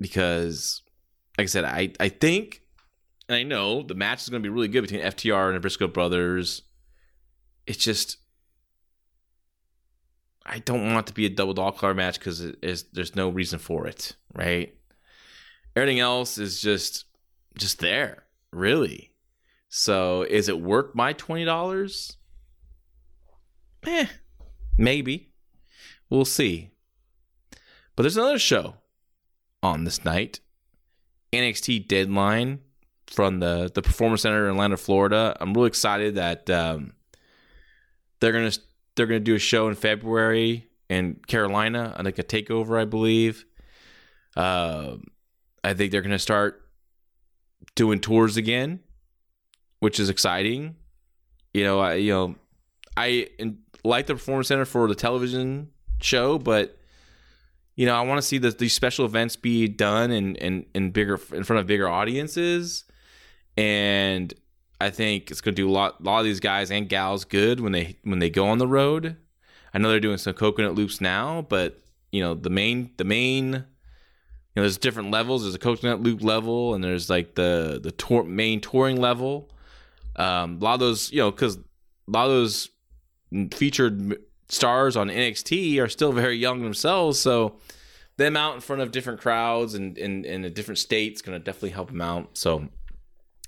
[0.01, 0.83] because
[1.39, 2.62] like I said, I I think
[3.29, 5.61] and I know the match is going to be really good between FTR and the
[5.61, 6.63] Briscoe brothers.
[7.67, 8.19] It's just
[10.45, 12.43] I don't want to be a double dog collar match because
[12.93, 14.75] there's no reason for it, right?
[15.77, 17.05] Everything else is just
[17.57, 19.13] just there, really.
[19.69, 22.17] So is it worth my twenty dollars?
[23.85, 24.07] Eh,
[24.77, 25.33] maybe.
[26.11, 26.71] We'll see.
[27.95, 28.75] But there's another show
[29.63, 30.41] on this night.
[31.33, 32.61] NXT Deadline
[33.13, 35.37] from the the Performance Center in Atlanta, Florida.
[35.41, 36.95] I'm really excited that um,
[38.21, 38.53] they're gonna
[38.97, 43.45] they're gonna do a show in February in Carolina, like a takeover, I believe.
[44.37, 44.97] Uh,
[45.63, 46.63] I think they're gonna start
[47.75, 48.81] doing tours again,
[49.81, 50.77] which is exciting.
[51.53, 52.35] You know, I you know
[52.97, 53.29] I
[53.85, 55.71] like the Performance Center for the television
[56.01, 56.79] show, but
[57.75, 60.91] you know, I want to see the, these special events be done in, in, in
[60.91, 62.85] bigger in front of bigger audiences
[63.57, 64.33] and
[64.81, 67.25] I think it's going to do a lot, a lot of these guys and gals
[67.25, 69.17] good when they when they go on the road.
[69.73, 71.79] I know they're doing some coconut loops now, but
[72.11, 73.65] you know the main the main
[74.55, 75.43] you know there's different levels.
[75.43, 79.51] There's a coconut loop level, and there's like the the tour, main touring level.
[80.17, 82.69] Um, a lot of those, you know, because a lot of those
[83.53, 87.57] featured stars on NXT are still very young themselves, so
[88.19, 91.43] them out in front of different crowds and in in a different states going to
[91.43, 92.37] definitely help them out.
[92.37, 92.69] So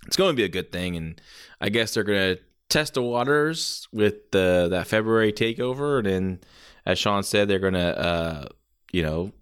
[0.06, 0.96] it's going to be a good thing.
[0.96, 1.20] And
[1.60, 5.98] I guess they're going to test the waters with the that February takeover.
[5.98, 6.40] And then,
[6.86, 8.46] as Shawn said, they're going to, uh,
[8.92, 9.32] you know,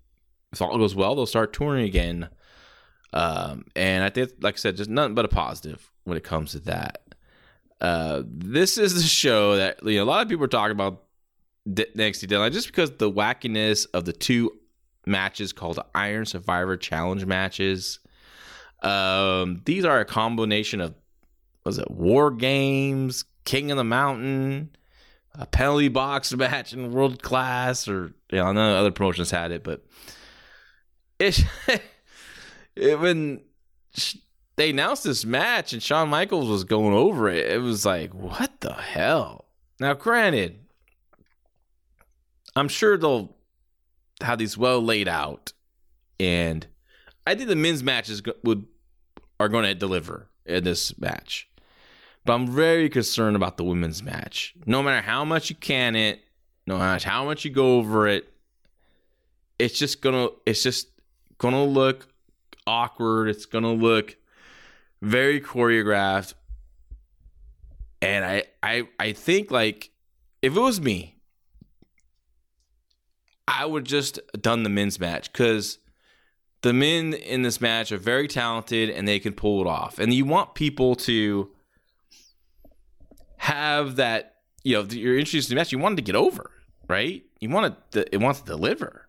[0.53, 2.29] if all goes well, they'll start touring again.
[3.13, 6.53] Um, and I think, like I said, just nothing but a positive when it comes
[6.53, 7.03] to that.
[7.81, 11.03] Uh, this is the show that you know a lot of people are talking about
[11.71, 14.53] D- NXT Deadline just because the wackiness of the two
[15.05, 17.99] matches called Iron Survivor Challenge matches.
[18.83, 20.95] Um, these are a combination of
[21.65, 24.71] was it War Games, King of the Mountain,
[25.35, 29.53] a penalty box match in World Class, or you know, I know other promotions had
[29.53, 29.85] it, but
[31.19, 31.45] it,
[32.77, 33.41] it when
[34.57, 38.61] they announced this match and Shawn Michaels was going over it, it was like, what
[38.61, 39.47] the hell?
[39.81, 40.59] Now, granted,
[42.55, 43.35] I'm sure they'll
[44.21, 45.53] have these well laid out,
[46.19, 46.67] and
[47.27, 48.67] I think the men's matches would
[49.43, 51.49] are going to deliver in this match.
[52.25, 54.55] But I'm very concerned about the women's match.
[54.67, 56.21] No matter how much you can it,
[56.67, 58.33] no matter how much you go over it,
[59.59, 60.89] it's just gonna it's just
[61.39, 62.09] gonna look
[62.67, 63.29] awkward.
[63.29, 64.17] It's gonna look
[65.01, 66.35] very choreographed.
[68.01, 69.91] And I I I think like
[70.43, 71.17] if it was me,
[73.49, 75.79] I would just done the men's match because
[76.63, 79.99] the men in this match are very talented and they can pull it off.
[79.99, 81.51] And you want people to
[83.37, 86.51] have that, you know, you're interested in the match, you want to get over,
[86.89, 87.25] right?
[87.41, 89.09] You want to, it wants to deliver.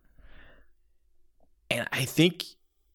[1.69, 2.43] And I think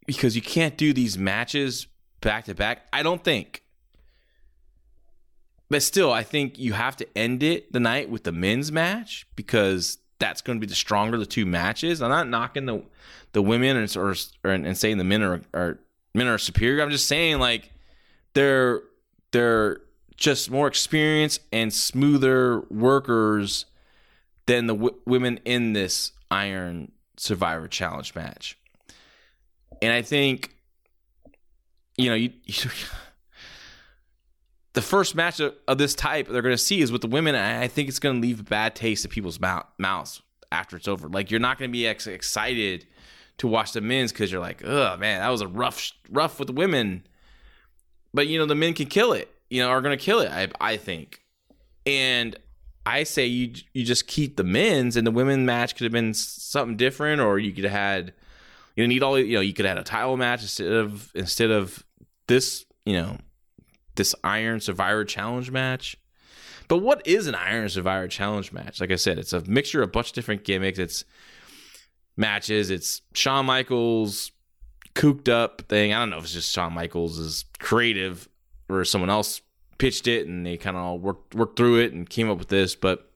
[0.08, 1.86] because you can't do these matches
[2.20, 2.86] back to back.
[2.92, 3.62] I don't think.
[5.68, 9.26] But still, I think you have to end it the night with the men's match
[9.36, 12.02] because that's going to be the stronger the two matches.
[12.02, 12.82] I'm not knocking the
[13.32, 14.14] the women or, or,
[14.44, 15.78] or and saying the men are, are
[16.14, 16.82] men are superior.
[16.82, 17.72] I'm just saying like
[18.34, 18.82] they're
[19.32, 19.80] they're
[20.16, 23.66] just more experienced and smoother workers
[24.46, 28.58] than the w- women in this Iron Survivor Challenge match.
[29.80, 30.54] And I think,
[31.96, 32.70] you know, you, you
[34.78, 37.34] the first match of, of, this type they're going to see is with the women.
[37.34, 40.22] I think it's going to leave a bad taste in people's mouth, mouths
[40.52, 41.08] after it's over.
[41.08, 42.86] Like you're not going to be ex- excited
[43.38, 46.46] to watch the men's because you're like, oh man, that was a rough, rough with
[46.46, 47.04] the women.
[48.14, 49.28] But you know, the men can kill it.
[49.50, 50.30] You know, are going to kill it.
[50.30, 51.24] I I think,
[51.84, 52.36] and
[52.86, 56.14] I say you you just keep the men's and the women match could have been
[56.14, 58.12] something different, or you could have had
[58.76, 61.50] you need all you know you could have had a title match instead of instead
[61.50, 61.84] of
[62.28, 63.16] this you know
[63.98, 65.96] this Iron Survivor Challenge match.
[66.68, 68.80] But what is an Iron Survivor Challenge match?
[68.80, 70.78] Like I said, it's a mixture of a bunch of different gimmicks.
[70.78, 71.04] It's
[72.16, 72.70] matches.
[72.70, 74.32] It's Shawn Michaels
[74.94, 75.92] cooked up thing.
[75.92, 78.28] I don't know if it's just Shawn Michaels is creative
[78.68, 79.42] or someone else
[79.78, 82.48] pitched it and they kind of all worked worked through it and came up with
[82.48, 83.10] this, but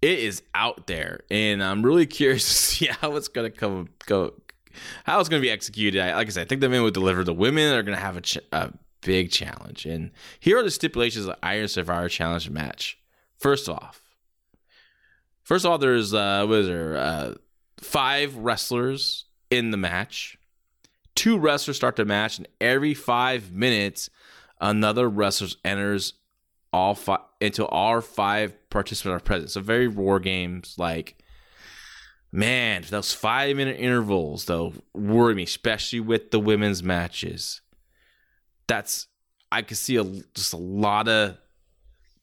[0.00, 3.88] it is out there and I'm really curious to see how it's going to come
[4.06, 4.34] go
[5.04, 6.00] how it's going to be executed.
[6.00, 7.24] I, like I said, I think the men will deliver.
[7.24, 8.72] The women are going to have a, ch- a
[9.02, 9.86] big challenge.
[9.86, 10.10] And
[10.40, 12.98] here are the stipulations of the Iron Survivor Challenge match.
[13.38, 14.02] First off,
[15.42, 16.96] first of all, there's uh, what is there?
[16.96, 17.34] Uh,
[17.78, 20.38] five wrestlers in the match.
[21.14, 24.10] Two wrestlers start the match, and every five minutes,
[24.60, 26.14] another wrestler enters
[26.72, 29.50] all five until all five participants are present.
[29.50, 31.22] So very war games like
[32.34, 37.60] man, those five minute intervals though worry me, especially with the women's matches.
[38.66, 39.06] That's
[39.52, 40.04] I could see a,
[40.34, 41.38] just a lot of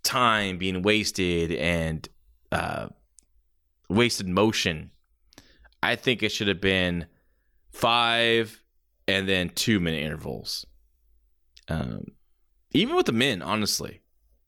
[0.04, 2.08] time being wasted and
[2.52, 2.88] uh,
[3.90, 4.92] wasted motion.
[5.82, 7.06] I think it should have been
[7.72, 8.62] five
[9.08, 10.66] and then two minute intervals.
[11.70, 12.08] Um,
[12.72, 14.02] even with the men, honestly,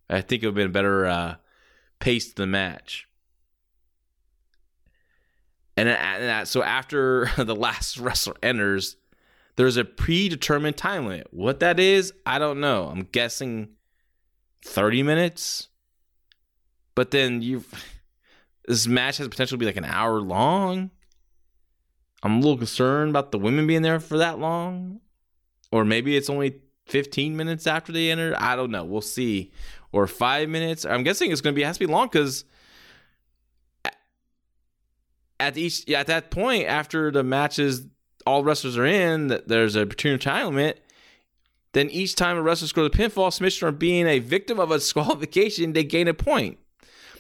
[0.09, 1.36] I think it would have been a better uh,
[1.99, 3.07] pace to the match.
[5.76, 8.96] And, and so after the last wrestler enters,
[9.56, 11.28] there's a predetermined time limit.
[11.32, 12.88] What that is, I don't know.
[12.88, 13.70] I'm guessing
[14.66, 15.68] 30 minutes.
[16.96, 17.64] But then you
[18.68, 20.92] this match has potential to be like an hour long.
[22.22, 25.02] I'm a little concerned about the women being there for that long.
[25.72, 28.36] Or maybe it's only 15 minutes after they enter.
[28.38, 28.86] I don't know.
[28.86, 29.52] We'll see.
[29.92, 30.86] Or five minutes.
[30.86, 32.46] I'm guessing it's going to be has to be long because
[35.48, 37.86] at each at that point after the matches
[38.26, 40.84] all wrestlers are in there's a between time limit
[41.74, 44.76] then each time a wrestler scores a pinfall submission or being a victim of a
[44.80, 46.58] disqualification they gain a point.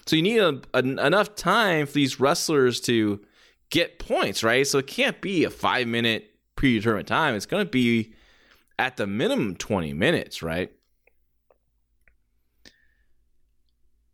[0.05, 3.21] So you need a, a, enough time for these wrestlers to
[3.69, 4.65] get points right?
[4.65, 7.35] So it can't be a five minute predetermined time.
[7.35, 8.13] It's going to be
[8.79, 10.71] at the minimum 20 minutes right?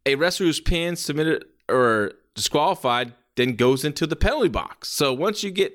[0.06, 4.90] A wrestler who's pinned submitted or disqualified then goes into the penalty box.
[4.90, 5.74] So once you get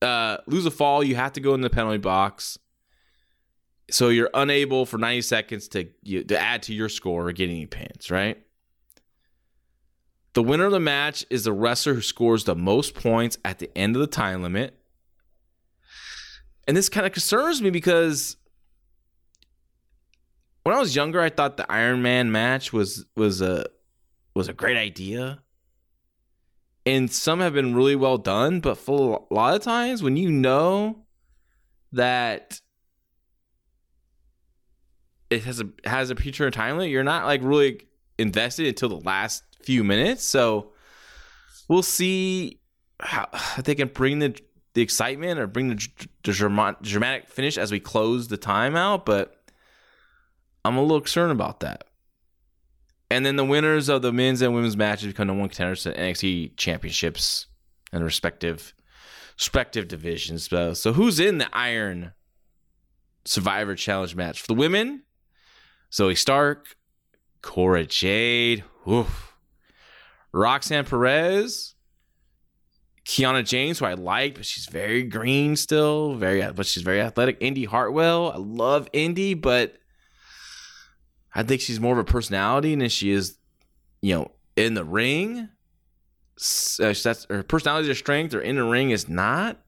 [0.00, 2.60] uh, lose a fall, you have to go in the penalty box.
[3.90, 7.50] So you're unable for 90 seconds to you, to add to your score or get
[7.50, 8.40] any pins, right?
[10.34, 13.68] The winner of the match is the wrestler who scores the most points at the
[13.76, 14.78] end of the time limit.
[16.68, 18.36] And this kind of concerns me because
[20.62, 23.66] when I was younger, I thought the Iron Man match was was a
[24.34, 25.40] was a great idea
[26.90, 30.30] and some have been really well done but for a lot of times when you
[30.30, 31.04] know
[31.92, 32.60] that
[35.28, 37.80] it has a has a future time limit you're not like really
[38.20, 40.22] invested until the last few minutes.
[40.24, 40.72] So
[41.68, 42.60] we'll see
[43.00, 43.28] how
[43.64, 44.38] they can bring the
[44.74, 45.88] the excitement or bring the,
[46.22, 49.34] the dramatic finish as we close the timeout but
[50.64, 51.88] i'm a little concerned about that
[53.10, 55.92] and then the winners of the men's and women's matches become the one contenders to
[55.92, 57.46] NXT championships
[57.92, 58.72] and respective
[59.38, 60.48] respective divisions.
[60.48, 62.12] So, so who's in the Iron
[63.24, 65.02] Survivor Challenge match for the women?
[65.90, 66.76] Zoey Stark,
[67.42, 69.34] Cora Jade, oof.
[70.32, 71.74] Roxanne Perez,
[73.04, 77.38] Kiana James, who I like, but she's very green still, very but she's very athletic.
[77.40, 79.79] Indy Hartwell, I love Indy, but
[81.34, 83.36] I think she's more of a personality than she is,
[84.00, 85.48] you know, in the ring.
[86.80, 89.58] Uh, that's her personality is or strength or in the ring is not.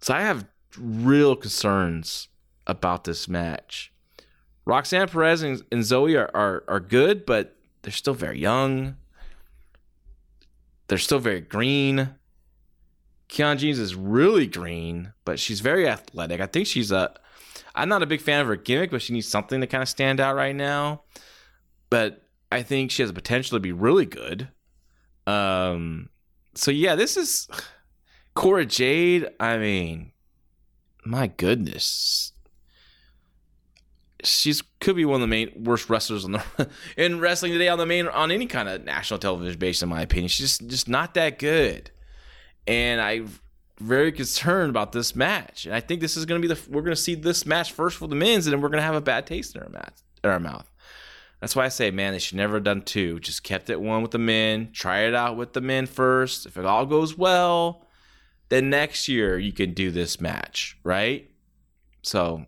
[0.00, 0.46] So I have
[0.78, 2.28] real concerns
[2.66, 3.92] about this match.
[4.64, 8.96] Roxanne Perez and, and Zoey are, are are good, but they're still very young.
[10.88, 12.10] They're still very green.
[13.28, 16.40] Kiana James is really green, but she's very athletic.
[16.40, 17.14] I think she's a.
[17.74, 19.88] I'm not a big fan of her gimmick, but she needs something to kind of
[19.88, 21.02] stand out right now.
[21.90, 24.48] But I think she has the potential to be really good.
[25.26, 26.08] Um.
[26.54, 27.48] So yeah, this is
[28.34, 29.28] Cora Jade.
[29.38, 30.12] I mean,
[31.04, 32.32] my goodness,
[34.24, 37.78] she's could be one of the main worst wrestlers on the in wrestling today on
[37.78, 39.82] the main on any kind of national television base.
[39.82, 41.90] In my opinion, she's just just not that good
[42.68, 43.30] and I'm
[43.80, 45.66] very concerned about this match.
[45.66, 47.72] And I think this is going to be the we're going to see this match
[47.72, 49.68] first for the men's, and then we're going to have a bad taste in our
[49.68, 50.02] mouth.
[50.24, 50.70] In our mouth.
[51.40, 53.20] That's why I say, man, they should never have done two.
[53.20, 54.70] Just kept it one with the men.
[54.72, 56.46] Try it out with the men first.
[56.46, 57.86] If it all goes well,
[58.48, 61.30] then next year you can do this match, right?
[62.02, 62.46] So,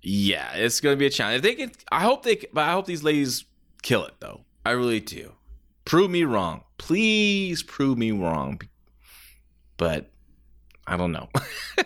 [0.00, 1.38] yeah, it's gonna be a challenge.
[1.38, 2.36] If they can, I hope they.
[2.52, 3.44] But I hope these ladies
[3.82, 4.42] kill it, though.
[4.64, 5.32] I really do.
[5.84, 6.62] Prove me wrong.
[6.78, 8.60] Please prove me wrong.
[9.80, 10.10] But
[10.86, 11.30] I don't know.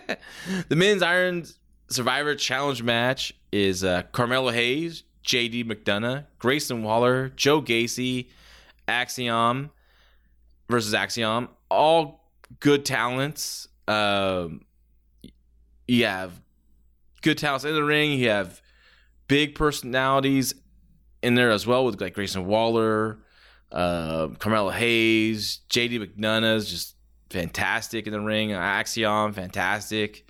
[0.67, 1.45] the men's Iron
[1.89, 8.27] Survivor Challenge match is uh, Carmelo Hayes, JD McDonagh, Grayson Waller, Joe Gacy,
[8.89, 9.71] Axiom
[10.69, 11.47] versus Axiom.
[11.71, 12.29] All
[12.59, 13.69] good talents.
[13.87, 14.65] Um,
[15.87, 16.33] you have
[17.21, 18.19] good talents in the ring.
[18.19, 18.61] You have
[19.29, 20.53] big personalities
[21.23, 23.19] in there as well with like Grayson Waller,
[23.71, 26.94] uh, Carmelo Hayes, JD McDonagh just
[27.35, 28.53] fantastic in the ring.
[28.53, 30.25] Axiom, fantastic.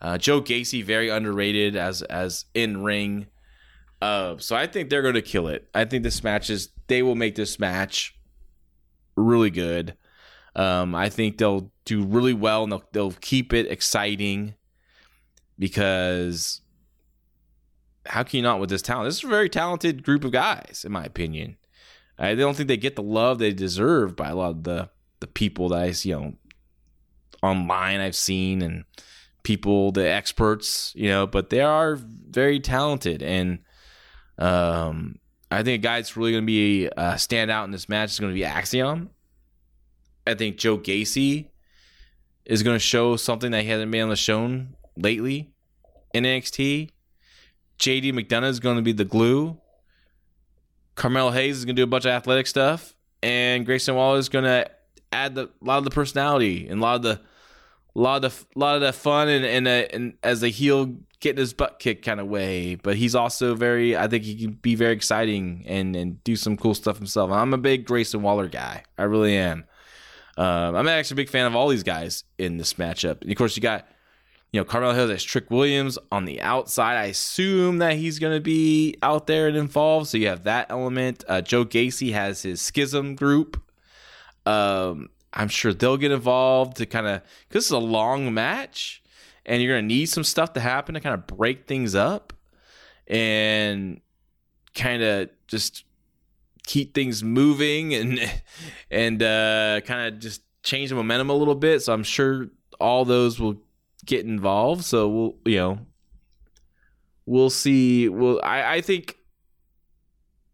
[0.00, 3.26] Uh, Joe Gacy, very underrated as as in ring.
[4.02, 5.68] Uh, so I think they're going to kill it.
[5.74, 8.14] I think this match is they will make this match
[9.16, 9.96] really good.
[10.56, 14.54] Um, I think they'll do really well and they'll, they'll keep it exciting
[15.58, 16.62] because
[18.06, 19.06] how can you not with this talent?
[19.06, 21.56] This is a very talented group of guys, in my opinion.
[22.18, 24.90] I don't think they get the love they deserve by a lot of the
[25.20, 26.34] the people that I you know
[27.42, 28.84] online I've seen and
[29.42, 33.60] people the experts you know but they are very talented and
[34.38, 35.20] um
[35.50, 38.12] I think a guy that's really going to be uh, stand out in this match
[38.12, 39.10] is going to be Axiom.
[40.26, 41.48] I think Joe Gacy
[42.44, 45.50] is going to show something that he hasn't been on the shown lately
[46.14, 46.90] in NXT.
[47.78, 49.58] JD McDonagh is going to be the glue.
[50.94, 54.28] Carmelo Hayes is going to do a bunch of athletic stuff, and Grayson Waller is
[54.28, 54.70] going to
[55.12, 57.20] add the, a lot of the personality and a lot of the
[57.94, 60.94] a lot of the lot of the fun and and, uh, and as a heel
[61.20, 62.76] getting his butt kicked kind of way.
[62.76, 66.56] But he's also very I think he can be very exciting and and do some
[66.56, 67.30] cool stuff himself.
[67.30, 68.84] I'm a big Grayson Waller guy.
[68.98, 69.64] I really am.
[70.36, 73.22] Um, I'm actually a big fan of all these guys in this matchup.
[73.22, 73.86] And of course, you got
[74.52, 76.96] you know, Carmelo Hayes has Trick Williams on the outside.
[76.96, 80.08] I assume that he's going to be out there and involved.
[80.08, 81.24] So you have that element.
[81.28, 83.62] Uh, Joe Gacy has his Schism group.
[84.46, 89.02] Um, I'm sure they'll get involved to kind of, because it's a long match
[89.46, 92.32] and you're to need some stuff to happen to kind of break things up
[93.06, 94.00] and
[94.74, 95.84] kind of just
[96.66, 98.20] keep things moving and,
[98.90, 101.80] and uh, kind of just change the momentum a little bit.
[101.82, 102.48] So I'm sure
[102.80, 103.62] all those will
[104.04, 104.84] get involved.
[104.84, 105.78] So we'll you know
[107.26, 108.08] we'll see.
[108.08, 109.16] Well, I, I think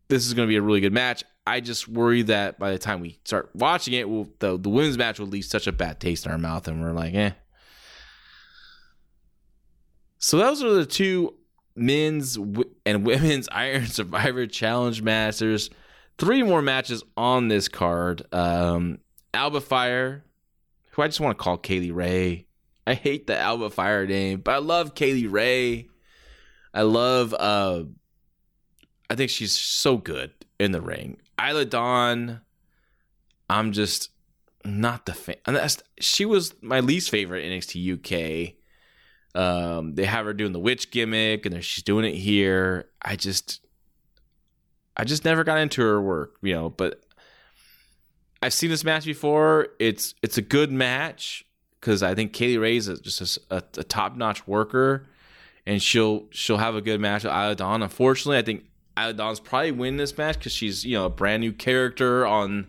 [0.09, 1.25] this is going to be a really good match.
[1.47, 4.99] I just worry that by the time we start watching it, we'll, the the women's
[4.99, 7.31] match will leave such a bad taste in our mouth, and we're like, eh.
[10.19, 11.35] So those are the two
[11.77, 12.37] men's
[12.85, 15.71] and women's Iron Survivor Challenge matches.
[16.19, 18.23] Three more matches on this card.
[18.33, 18.99] Um,
[19.35, 20.25] Alba Fyre,
[20.93, 22.47] who I just want to call Kay Lee Ray.
[22.87, 25.89] I hate the Alba Fyre name, but I love Kay Lee Ray.
[26.73, 27.85] I love uh
[29.09, 31.19] I think she's so good in the ring.
[31.41, 32.41] Isla Dawn,
[33.49, 34.11] I'm just
[34.65, 35.37] not the fan.
[36.01, 38.55] She was my least favorite NXT UK.
[39.41, 42.89] Um, they have her doing the witch gimmick, and she's doing it here.
[43.03, 43.61] I just,
[44.97, 46.71] I just never got into her work, you know.
[46.71, 47.03] But
[48.43, 49.69] I've seen this match before.
[49.79, 51.45] It's it's a good match
[51.81, 55.07] because I think Kay Lee Ray is just a, a, a top notch worker,
[55.67, 57.83] and she'll she'll have a good match with Isla Dawn.
[57.83, 58.65] Unfortunately, I think
[58.97, 62.69] Dawn's probably win this match because she's you know a brand new character on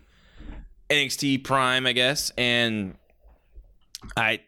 [0.90, 2.96] NXT Prime, I guess, and
[4.16, 4.40] I.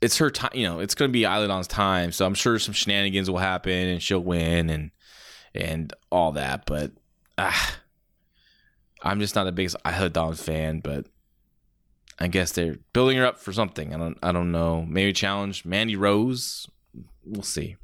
[0.00, 0.80] It's her time, you know.
[0.80, 4.02] It's going to be Isla Dawn's time, so I'm sure some shenanigans will happen, and
[4.02, 4.90] she'll win, and
[5.54, 6.66] and all that.
[6.66, 6.92] But
[7.38, 7.78] ah,
[9.02, 10.80] I'm just not the biggest Isla Dawn fan.
[10.80, 11.06] But
[12.18, 13.94] I guess they're building her up for something.
[13.94, 14.84] I don't I don't know.
[14.86, 16.68] Maybe challenge Mandy Rose.
[17.24, 17.76] We'll see.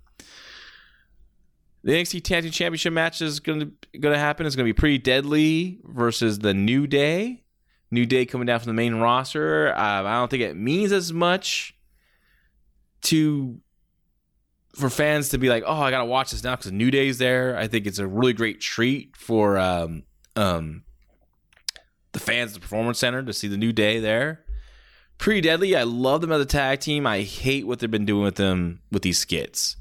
[1.82, 4.46] The NXT Tag Team Championship match is going to going to happen.
[4.46, 7.44] It's going to be pretty deadly versus the New Day.
[7.90, 9.74] New Day coming down from the main roster.
[9.74, 11.74] Uh, I don't think it means as much
[13.02, 13.58] to
[14.74, 17.56] for fans to be like, oh, I gotta watch this now because New Day's there.
[17.56, 20.04] I think it's a really great treat for um,
[20.36, 20.84] um,
[22.12, 24.44] the fans at the Performance Center to see the New Day there.
[25.18, 25.76] Pretty deadly.
[25.76, 27.06] I love them as a tag team.
[27.06, 29.76] I hate what they've been doing with them with these skits.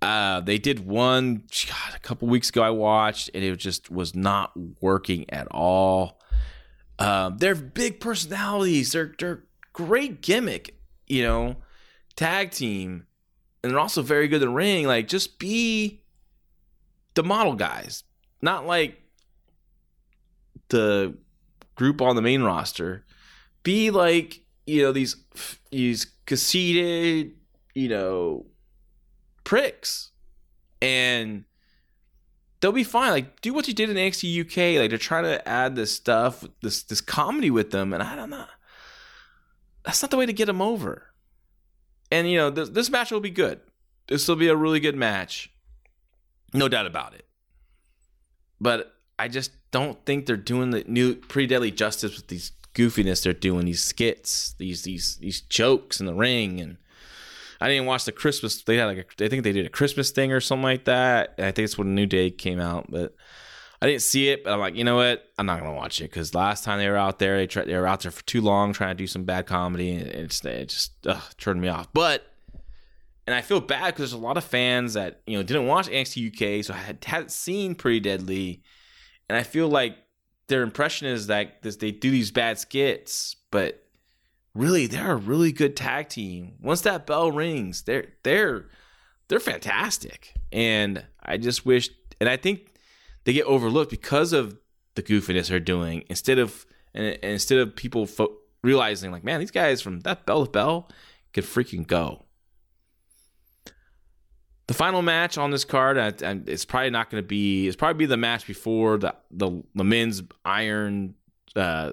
[0.00, 2.62] Uh, they did one God, a couple weeks ago.
[2.62, 6.20] I watched, and it just was not working at all.
[6.98, 8.92] Um, they're big personalities.
[8.92, 10.76] They're they're great gimmick,
[11.06, 11.56] you know,
[12.16, 13.06] tag team,
[13.62, 14.86] and they're also very good in the ring.
[14.86, 16.02] Like, just be
[17.14, 18.04] the model guys,
[18.40, 19.02] not like
[20.68, 21.16] the
[21.74, 23.04] group on the main roster.
[23.64, 25.16] Be like you know these
[25.70, 27.32] these conceited,
[27.74, 28.46] you know,
[29.48, 30.10] pricks,
[30.82, 31.44] and
[32.60, 33.12] they'll be fine.
[33.12, 34.78] Like, do what you did in NXT UK.
[34.78, 38.28] Like, they're trying to add this stuff, this this comedy with them, and I don't
[38.28, 38.44] know.
[39.84, 41.06] That's not the way to get them over.
[42.10, 43.60] And you know, this, this match will be good.
[44.06, 45.50] This will be a really good match,
[46.52, 47.24] no doubt about it.
[48.60, 53.22] But I just don't think they're doing the new pretty deadly justice with these goofiness
[53.22, 56.76] they're doing, these skits, these these these jokes in the ring, and
[57.60, 58.62] I didn't watch the Christmas.
[58.62, 61.34] They had like a, I think they did a Christmas thing or something like that.
[61.38, 63.14] I think it's when New Day came out, but
[63.82, 64.44] I didn't see it.
[64.44, 65.24] But I'm like, you know what?
[65.38, 67.76] I'm not gonna watch it because last time they were out there, they tried they
[67.76, 70.68] were out there for too long trying to do some bad comedy, and it's it
[70.68, 71.88] just ugh, turned me off.
[71.92, 72.24] But
[73.26, 75.88] and I feel bad because there's a lot of fans that you know didn't watch
[75.88, 78.62] NXT UK, so I had hadn't seen Pretty Deadly,
[79.28, 79.96] and I feel like
[80.48, 83.84] their impression is that this, they do these bad skits, but
[84.58, 86.54] really they're a really good tag team.
[86.60, 88.66] Once that bell rings, they're they're
[89.28, 90.34] they're fantastic.
[90.52, 91.90] And I just wish
[92.20, 92.74] and I think
[93.24, 94.58] they get overlooked because of
[94.94, 99.40] the goofiness they're doing instead of and, and instead of people fo- realizing like, man,
[99.40, 100.88] these guys from that bell to bell
[101.32, 102.24] could freaking go.
[104.66, 107.66] The final match on this card, and it's probably not going to be.
[107.66, 111.14] It's probably be the match before the the, the men's Iron
[111.56, 111.92] uh,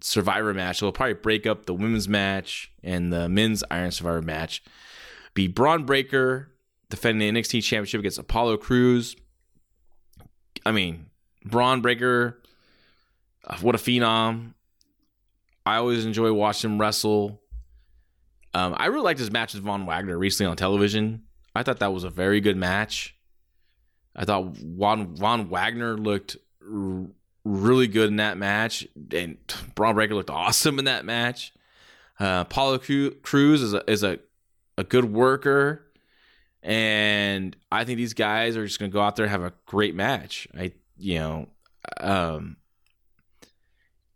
[0.00, 0.82] Survivor match.
[0.82, 4.62] We'll probably break up the women's match and the men's Iron Survivor match.
[5.34, 6.52] Be Bron Breakker
[6.90, 9.16] defending the NXT Championship against Apollo Crews.
[10.64, 11.06] I mean,
[11.44, 12.42] Bron Breakker,
[13.46, 14.54] uh, what a phenom!
[15.64, 17.40] I always enjoy watching him wrestle.
[18.54, 21.24] Um, I really liked his match with Von Wagner recently on television.
[21.54, 23.16] I thought that was a very good match.
[24.14, 26.36] I thought Von, Von Wagner looked
[27.46, 29.36] really good in that match, and
[29.74, 31.52] Bron Breakker looked awesome in that match.
[32.18, 32.78] Uh, Apollo
[33.22, 34.18] Crews is a is a,
[34.78, 35.86] a good worker,
[36.62, 39.52] and I think these guys are just going to go out there and have a
[39.66, 40.48] great match.
[40.56, 41.48] I you know,
[42.00, 42.56] um,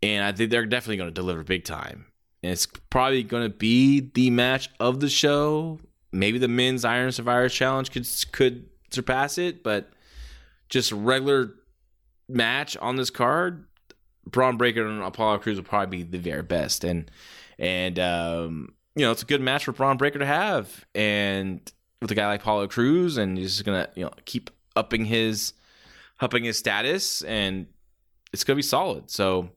[0.01, 2.07] and I think they're definitely going to deliver big time.
[2.43, 5.79] And it's probably going to be the match of the show
[6.11, 9.89] maybe the men's Iron Survivor Challenge could could surpass it, but
[10.69, 11.55] just regular
[12.33, 13.65] match on this card,
[14.25, 17.09] Bron Breakker and Apollo Crews will probably be the very best, and
[17.57, 21.59] and um, you know it's a good match for Bron Breakker to have, and
[22.01, 25.53] with a guy like Apollo Crews, and he's just gonna you know keep upping his
[26.19, 27.67] upping his status, and
[28.33, 29.09] it's gonna be solid.
[29.09, 29.49] So.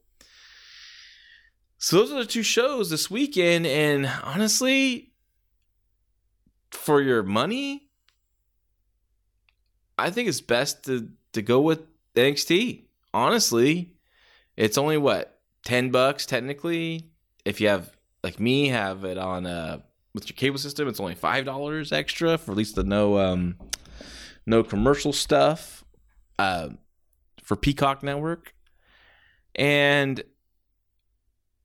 [1.77, 5.11] So those are the two shows this weekend, and honestly,
[6.71, 7.89] for your money,
[9.97, 11.81] I think it's best to to go with
[12.15, 12.83] NXT.
[13.13, 13.93] Honestly,
[14.57, 17.09] it's only what ten bucks technically.
[17.43, 19.79] If you have like me, have it on uh
[20.13, 23.55] with your cable system, it's only five dollars extra for at least the no um
[24.45, 25.83] no commercial stuff
[26.37, 26.69] uh,
[27.43, 28.53] for Peacock Network,
[29.55, 30.23] and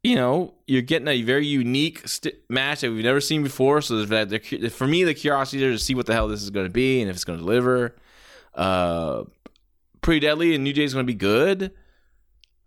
[0.02, 3.82] you know, you're getting a very unique st- match that we've never seen before.
[3.82, 6.66] So that for me, the curiosity there to see what the hell this is going
[6.66, 7.96] to be and if it's going to deliver.
[8.54, 9.24] Uh,
[10.02, 11.72] Pretty Deadly and New Day is going to be good.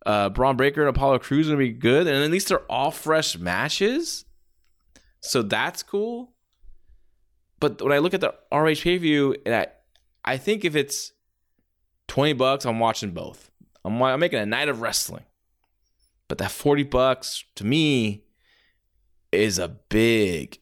[0.06, 2.92] Uh, Bron Breakker and Apollo Crews going to be good, and at least they're all
[2.92, 4.26] fresh matches,
[5.22, 6.34] so that's cool.
[7.62, 9.68] But when I look at the ROH pay view, and I,
[10.26, 11.14] I think if it's
[12.10, 13.50] twenty bucks, I'm watching both.
[13.86, 15.24] I'm, I'm making a night of wrestling.
[16.28, 18.24] But that 40 bucks to me
[19.32, 20.60] is a big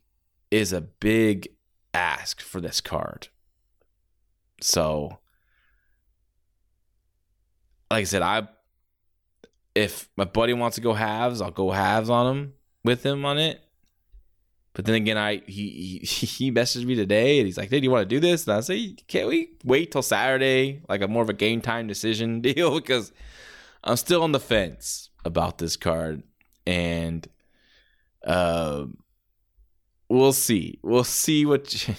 [0.50, 1.48] is a big
[1.94, 3.30] ask for this card.
[4.60, 5.20] So
[7.92, 8.48] like I said, I
[9.76, 13.38] if my buddy wants to go halves, I'll go halves on him with him on
[13.38, 13.62] it.
[14.74, 17.84] But then again, I he he, he messaged me today and he's like, "Hey, do
[17.84, 21.08] you want to do this?" And I say, "Can't we wait till Saturday, like a
[21.08, 23.12] more of a game time decision deal?" because
[23.84, 26.24] I'm still on the fence about this card,
[26.66, 27.28] and
[28.26, 28.86] uh,
[30.08, 30.80] we'll see.
[30.82, 31.90] We'll see what.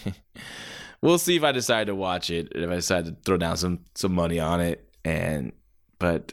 [1.02, 2.52] we'll see if I decide to watch it.
[2.54, 5.52] If I decide to throw down some some money on it, and
[6.02, 6.32] but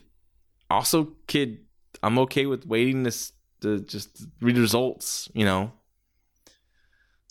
[0.72, 1.59] also, kid,
[2.01, 5.30] I'm okay with waiting this to just read results.
[5.36, 5.72] You know,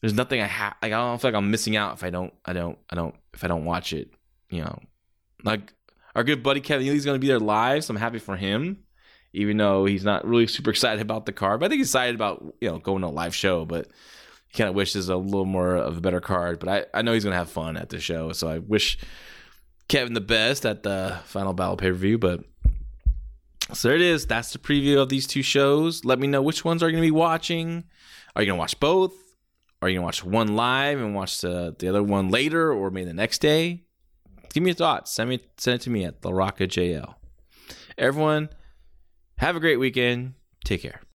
[0.01, 0.77] there's nothing I have.
[0.81, 2.33] Like, I don't feel like I'm missing out if I don't.
[2.45, 2.79] I don't.
[2.89, 3.17] I don't.
[3.35, 4.13] If I don't watch it.
[4.51, 4.79] You know,
[5.43, 5.73] like
[6.15, 8.85] our good buddy Kevin Neely's going to be there live, so I'm happy for him.
[9.33, 12.15] Even though he's not really super excited about the card, but I think he's excited
[12.15, 13.65] about you know going to a live show.
[13.65, 13.89] But
[14.47, 16.61] he kind of wishes a little more of a better card.
[16.61, 18.97] But I, I know he's going to have fun at the show, so I wish
[19.89, 22.19] Kevin the best at the final battle pay per view.
[22.19, 22.45] But
[23.73, 24.27] so there it is.
[24.27, 26.05] That's the preview of these two shows.
[26.05, 27.85] Let me know which ones are going to be watching.
[28.37, 29.15] Are you going to watch both?
[29.81, 32.91] Are you going to watch one live and watch the, the other one later or
[32.91, 33.85] maybe the next day?
[34.53, 35.13] Give me your thoughts.
[35.13, 37.15] Send me send it to me at the JL.
[37.97, 38.49] Everyone,
[39.39, 40.35] have a great weekend.
[40.65, 41.01] Take care.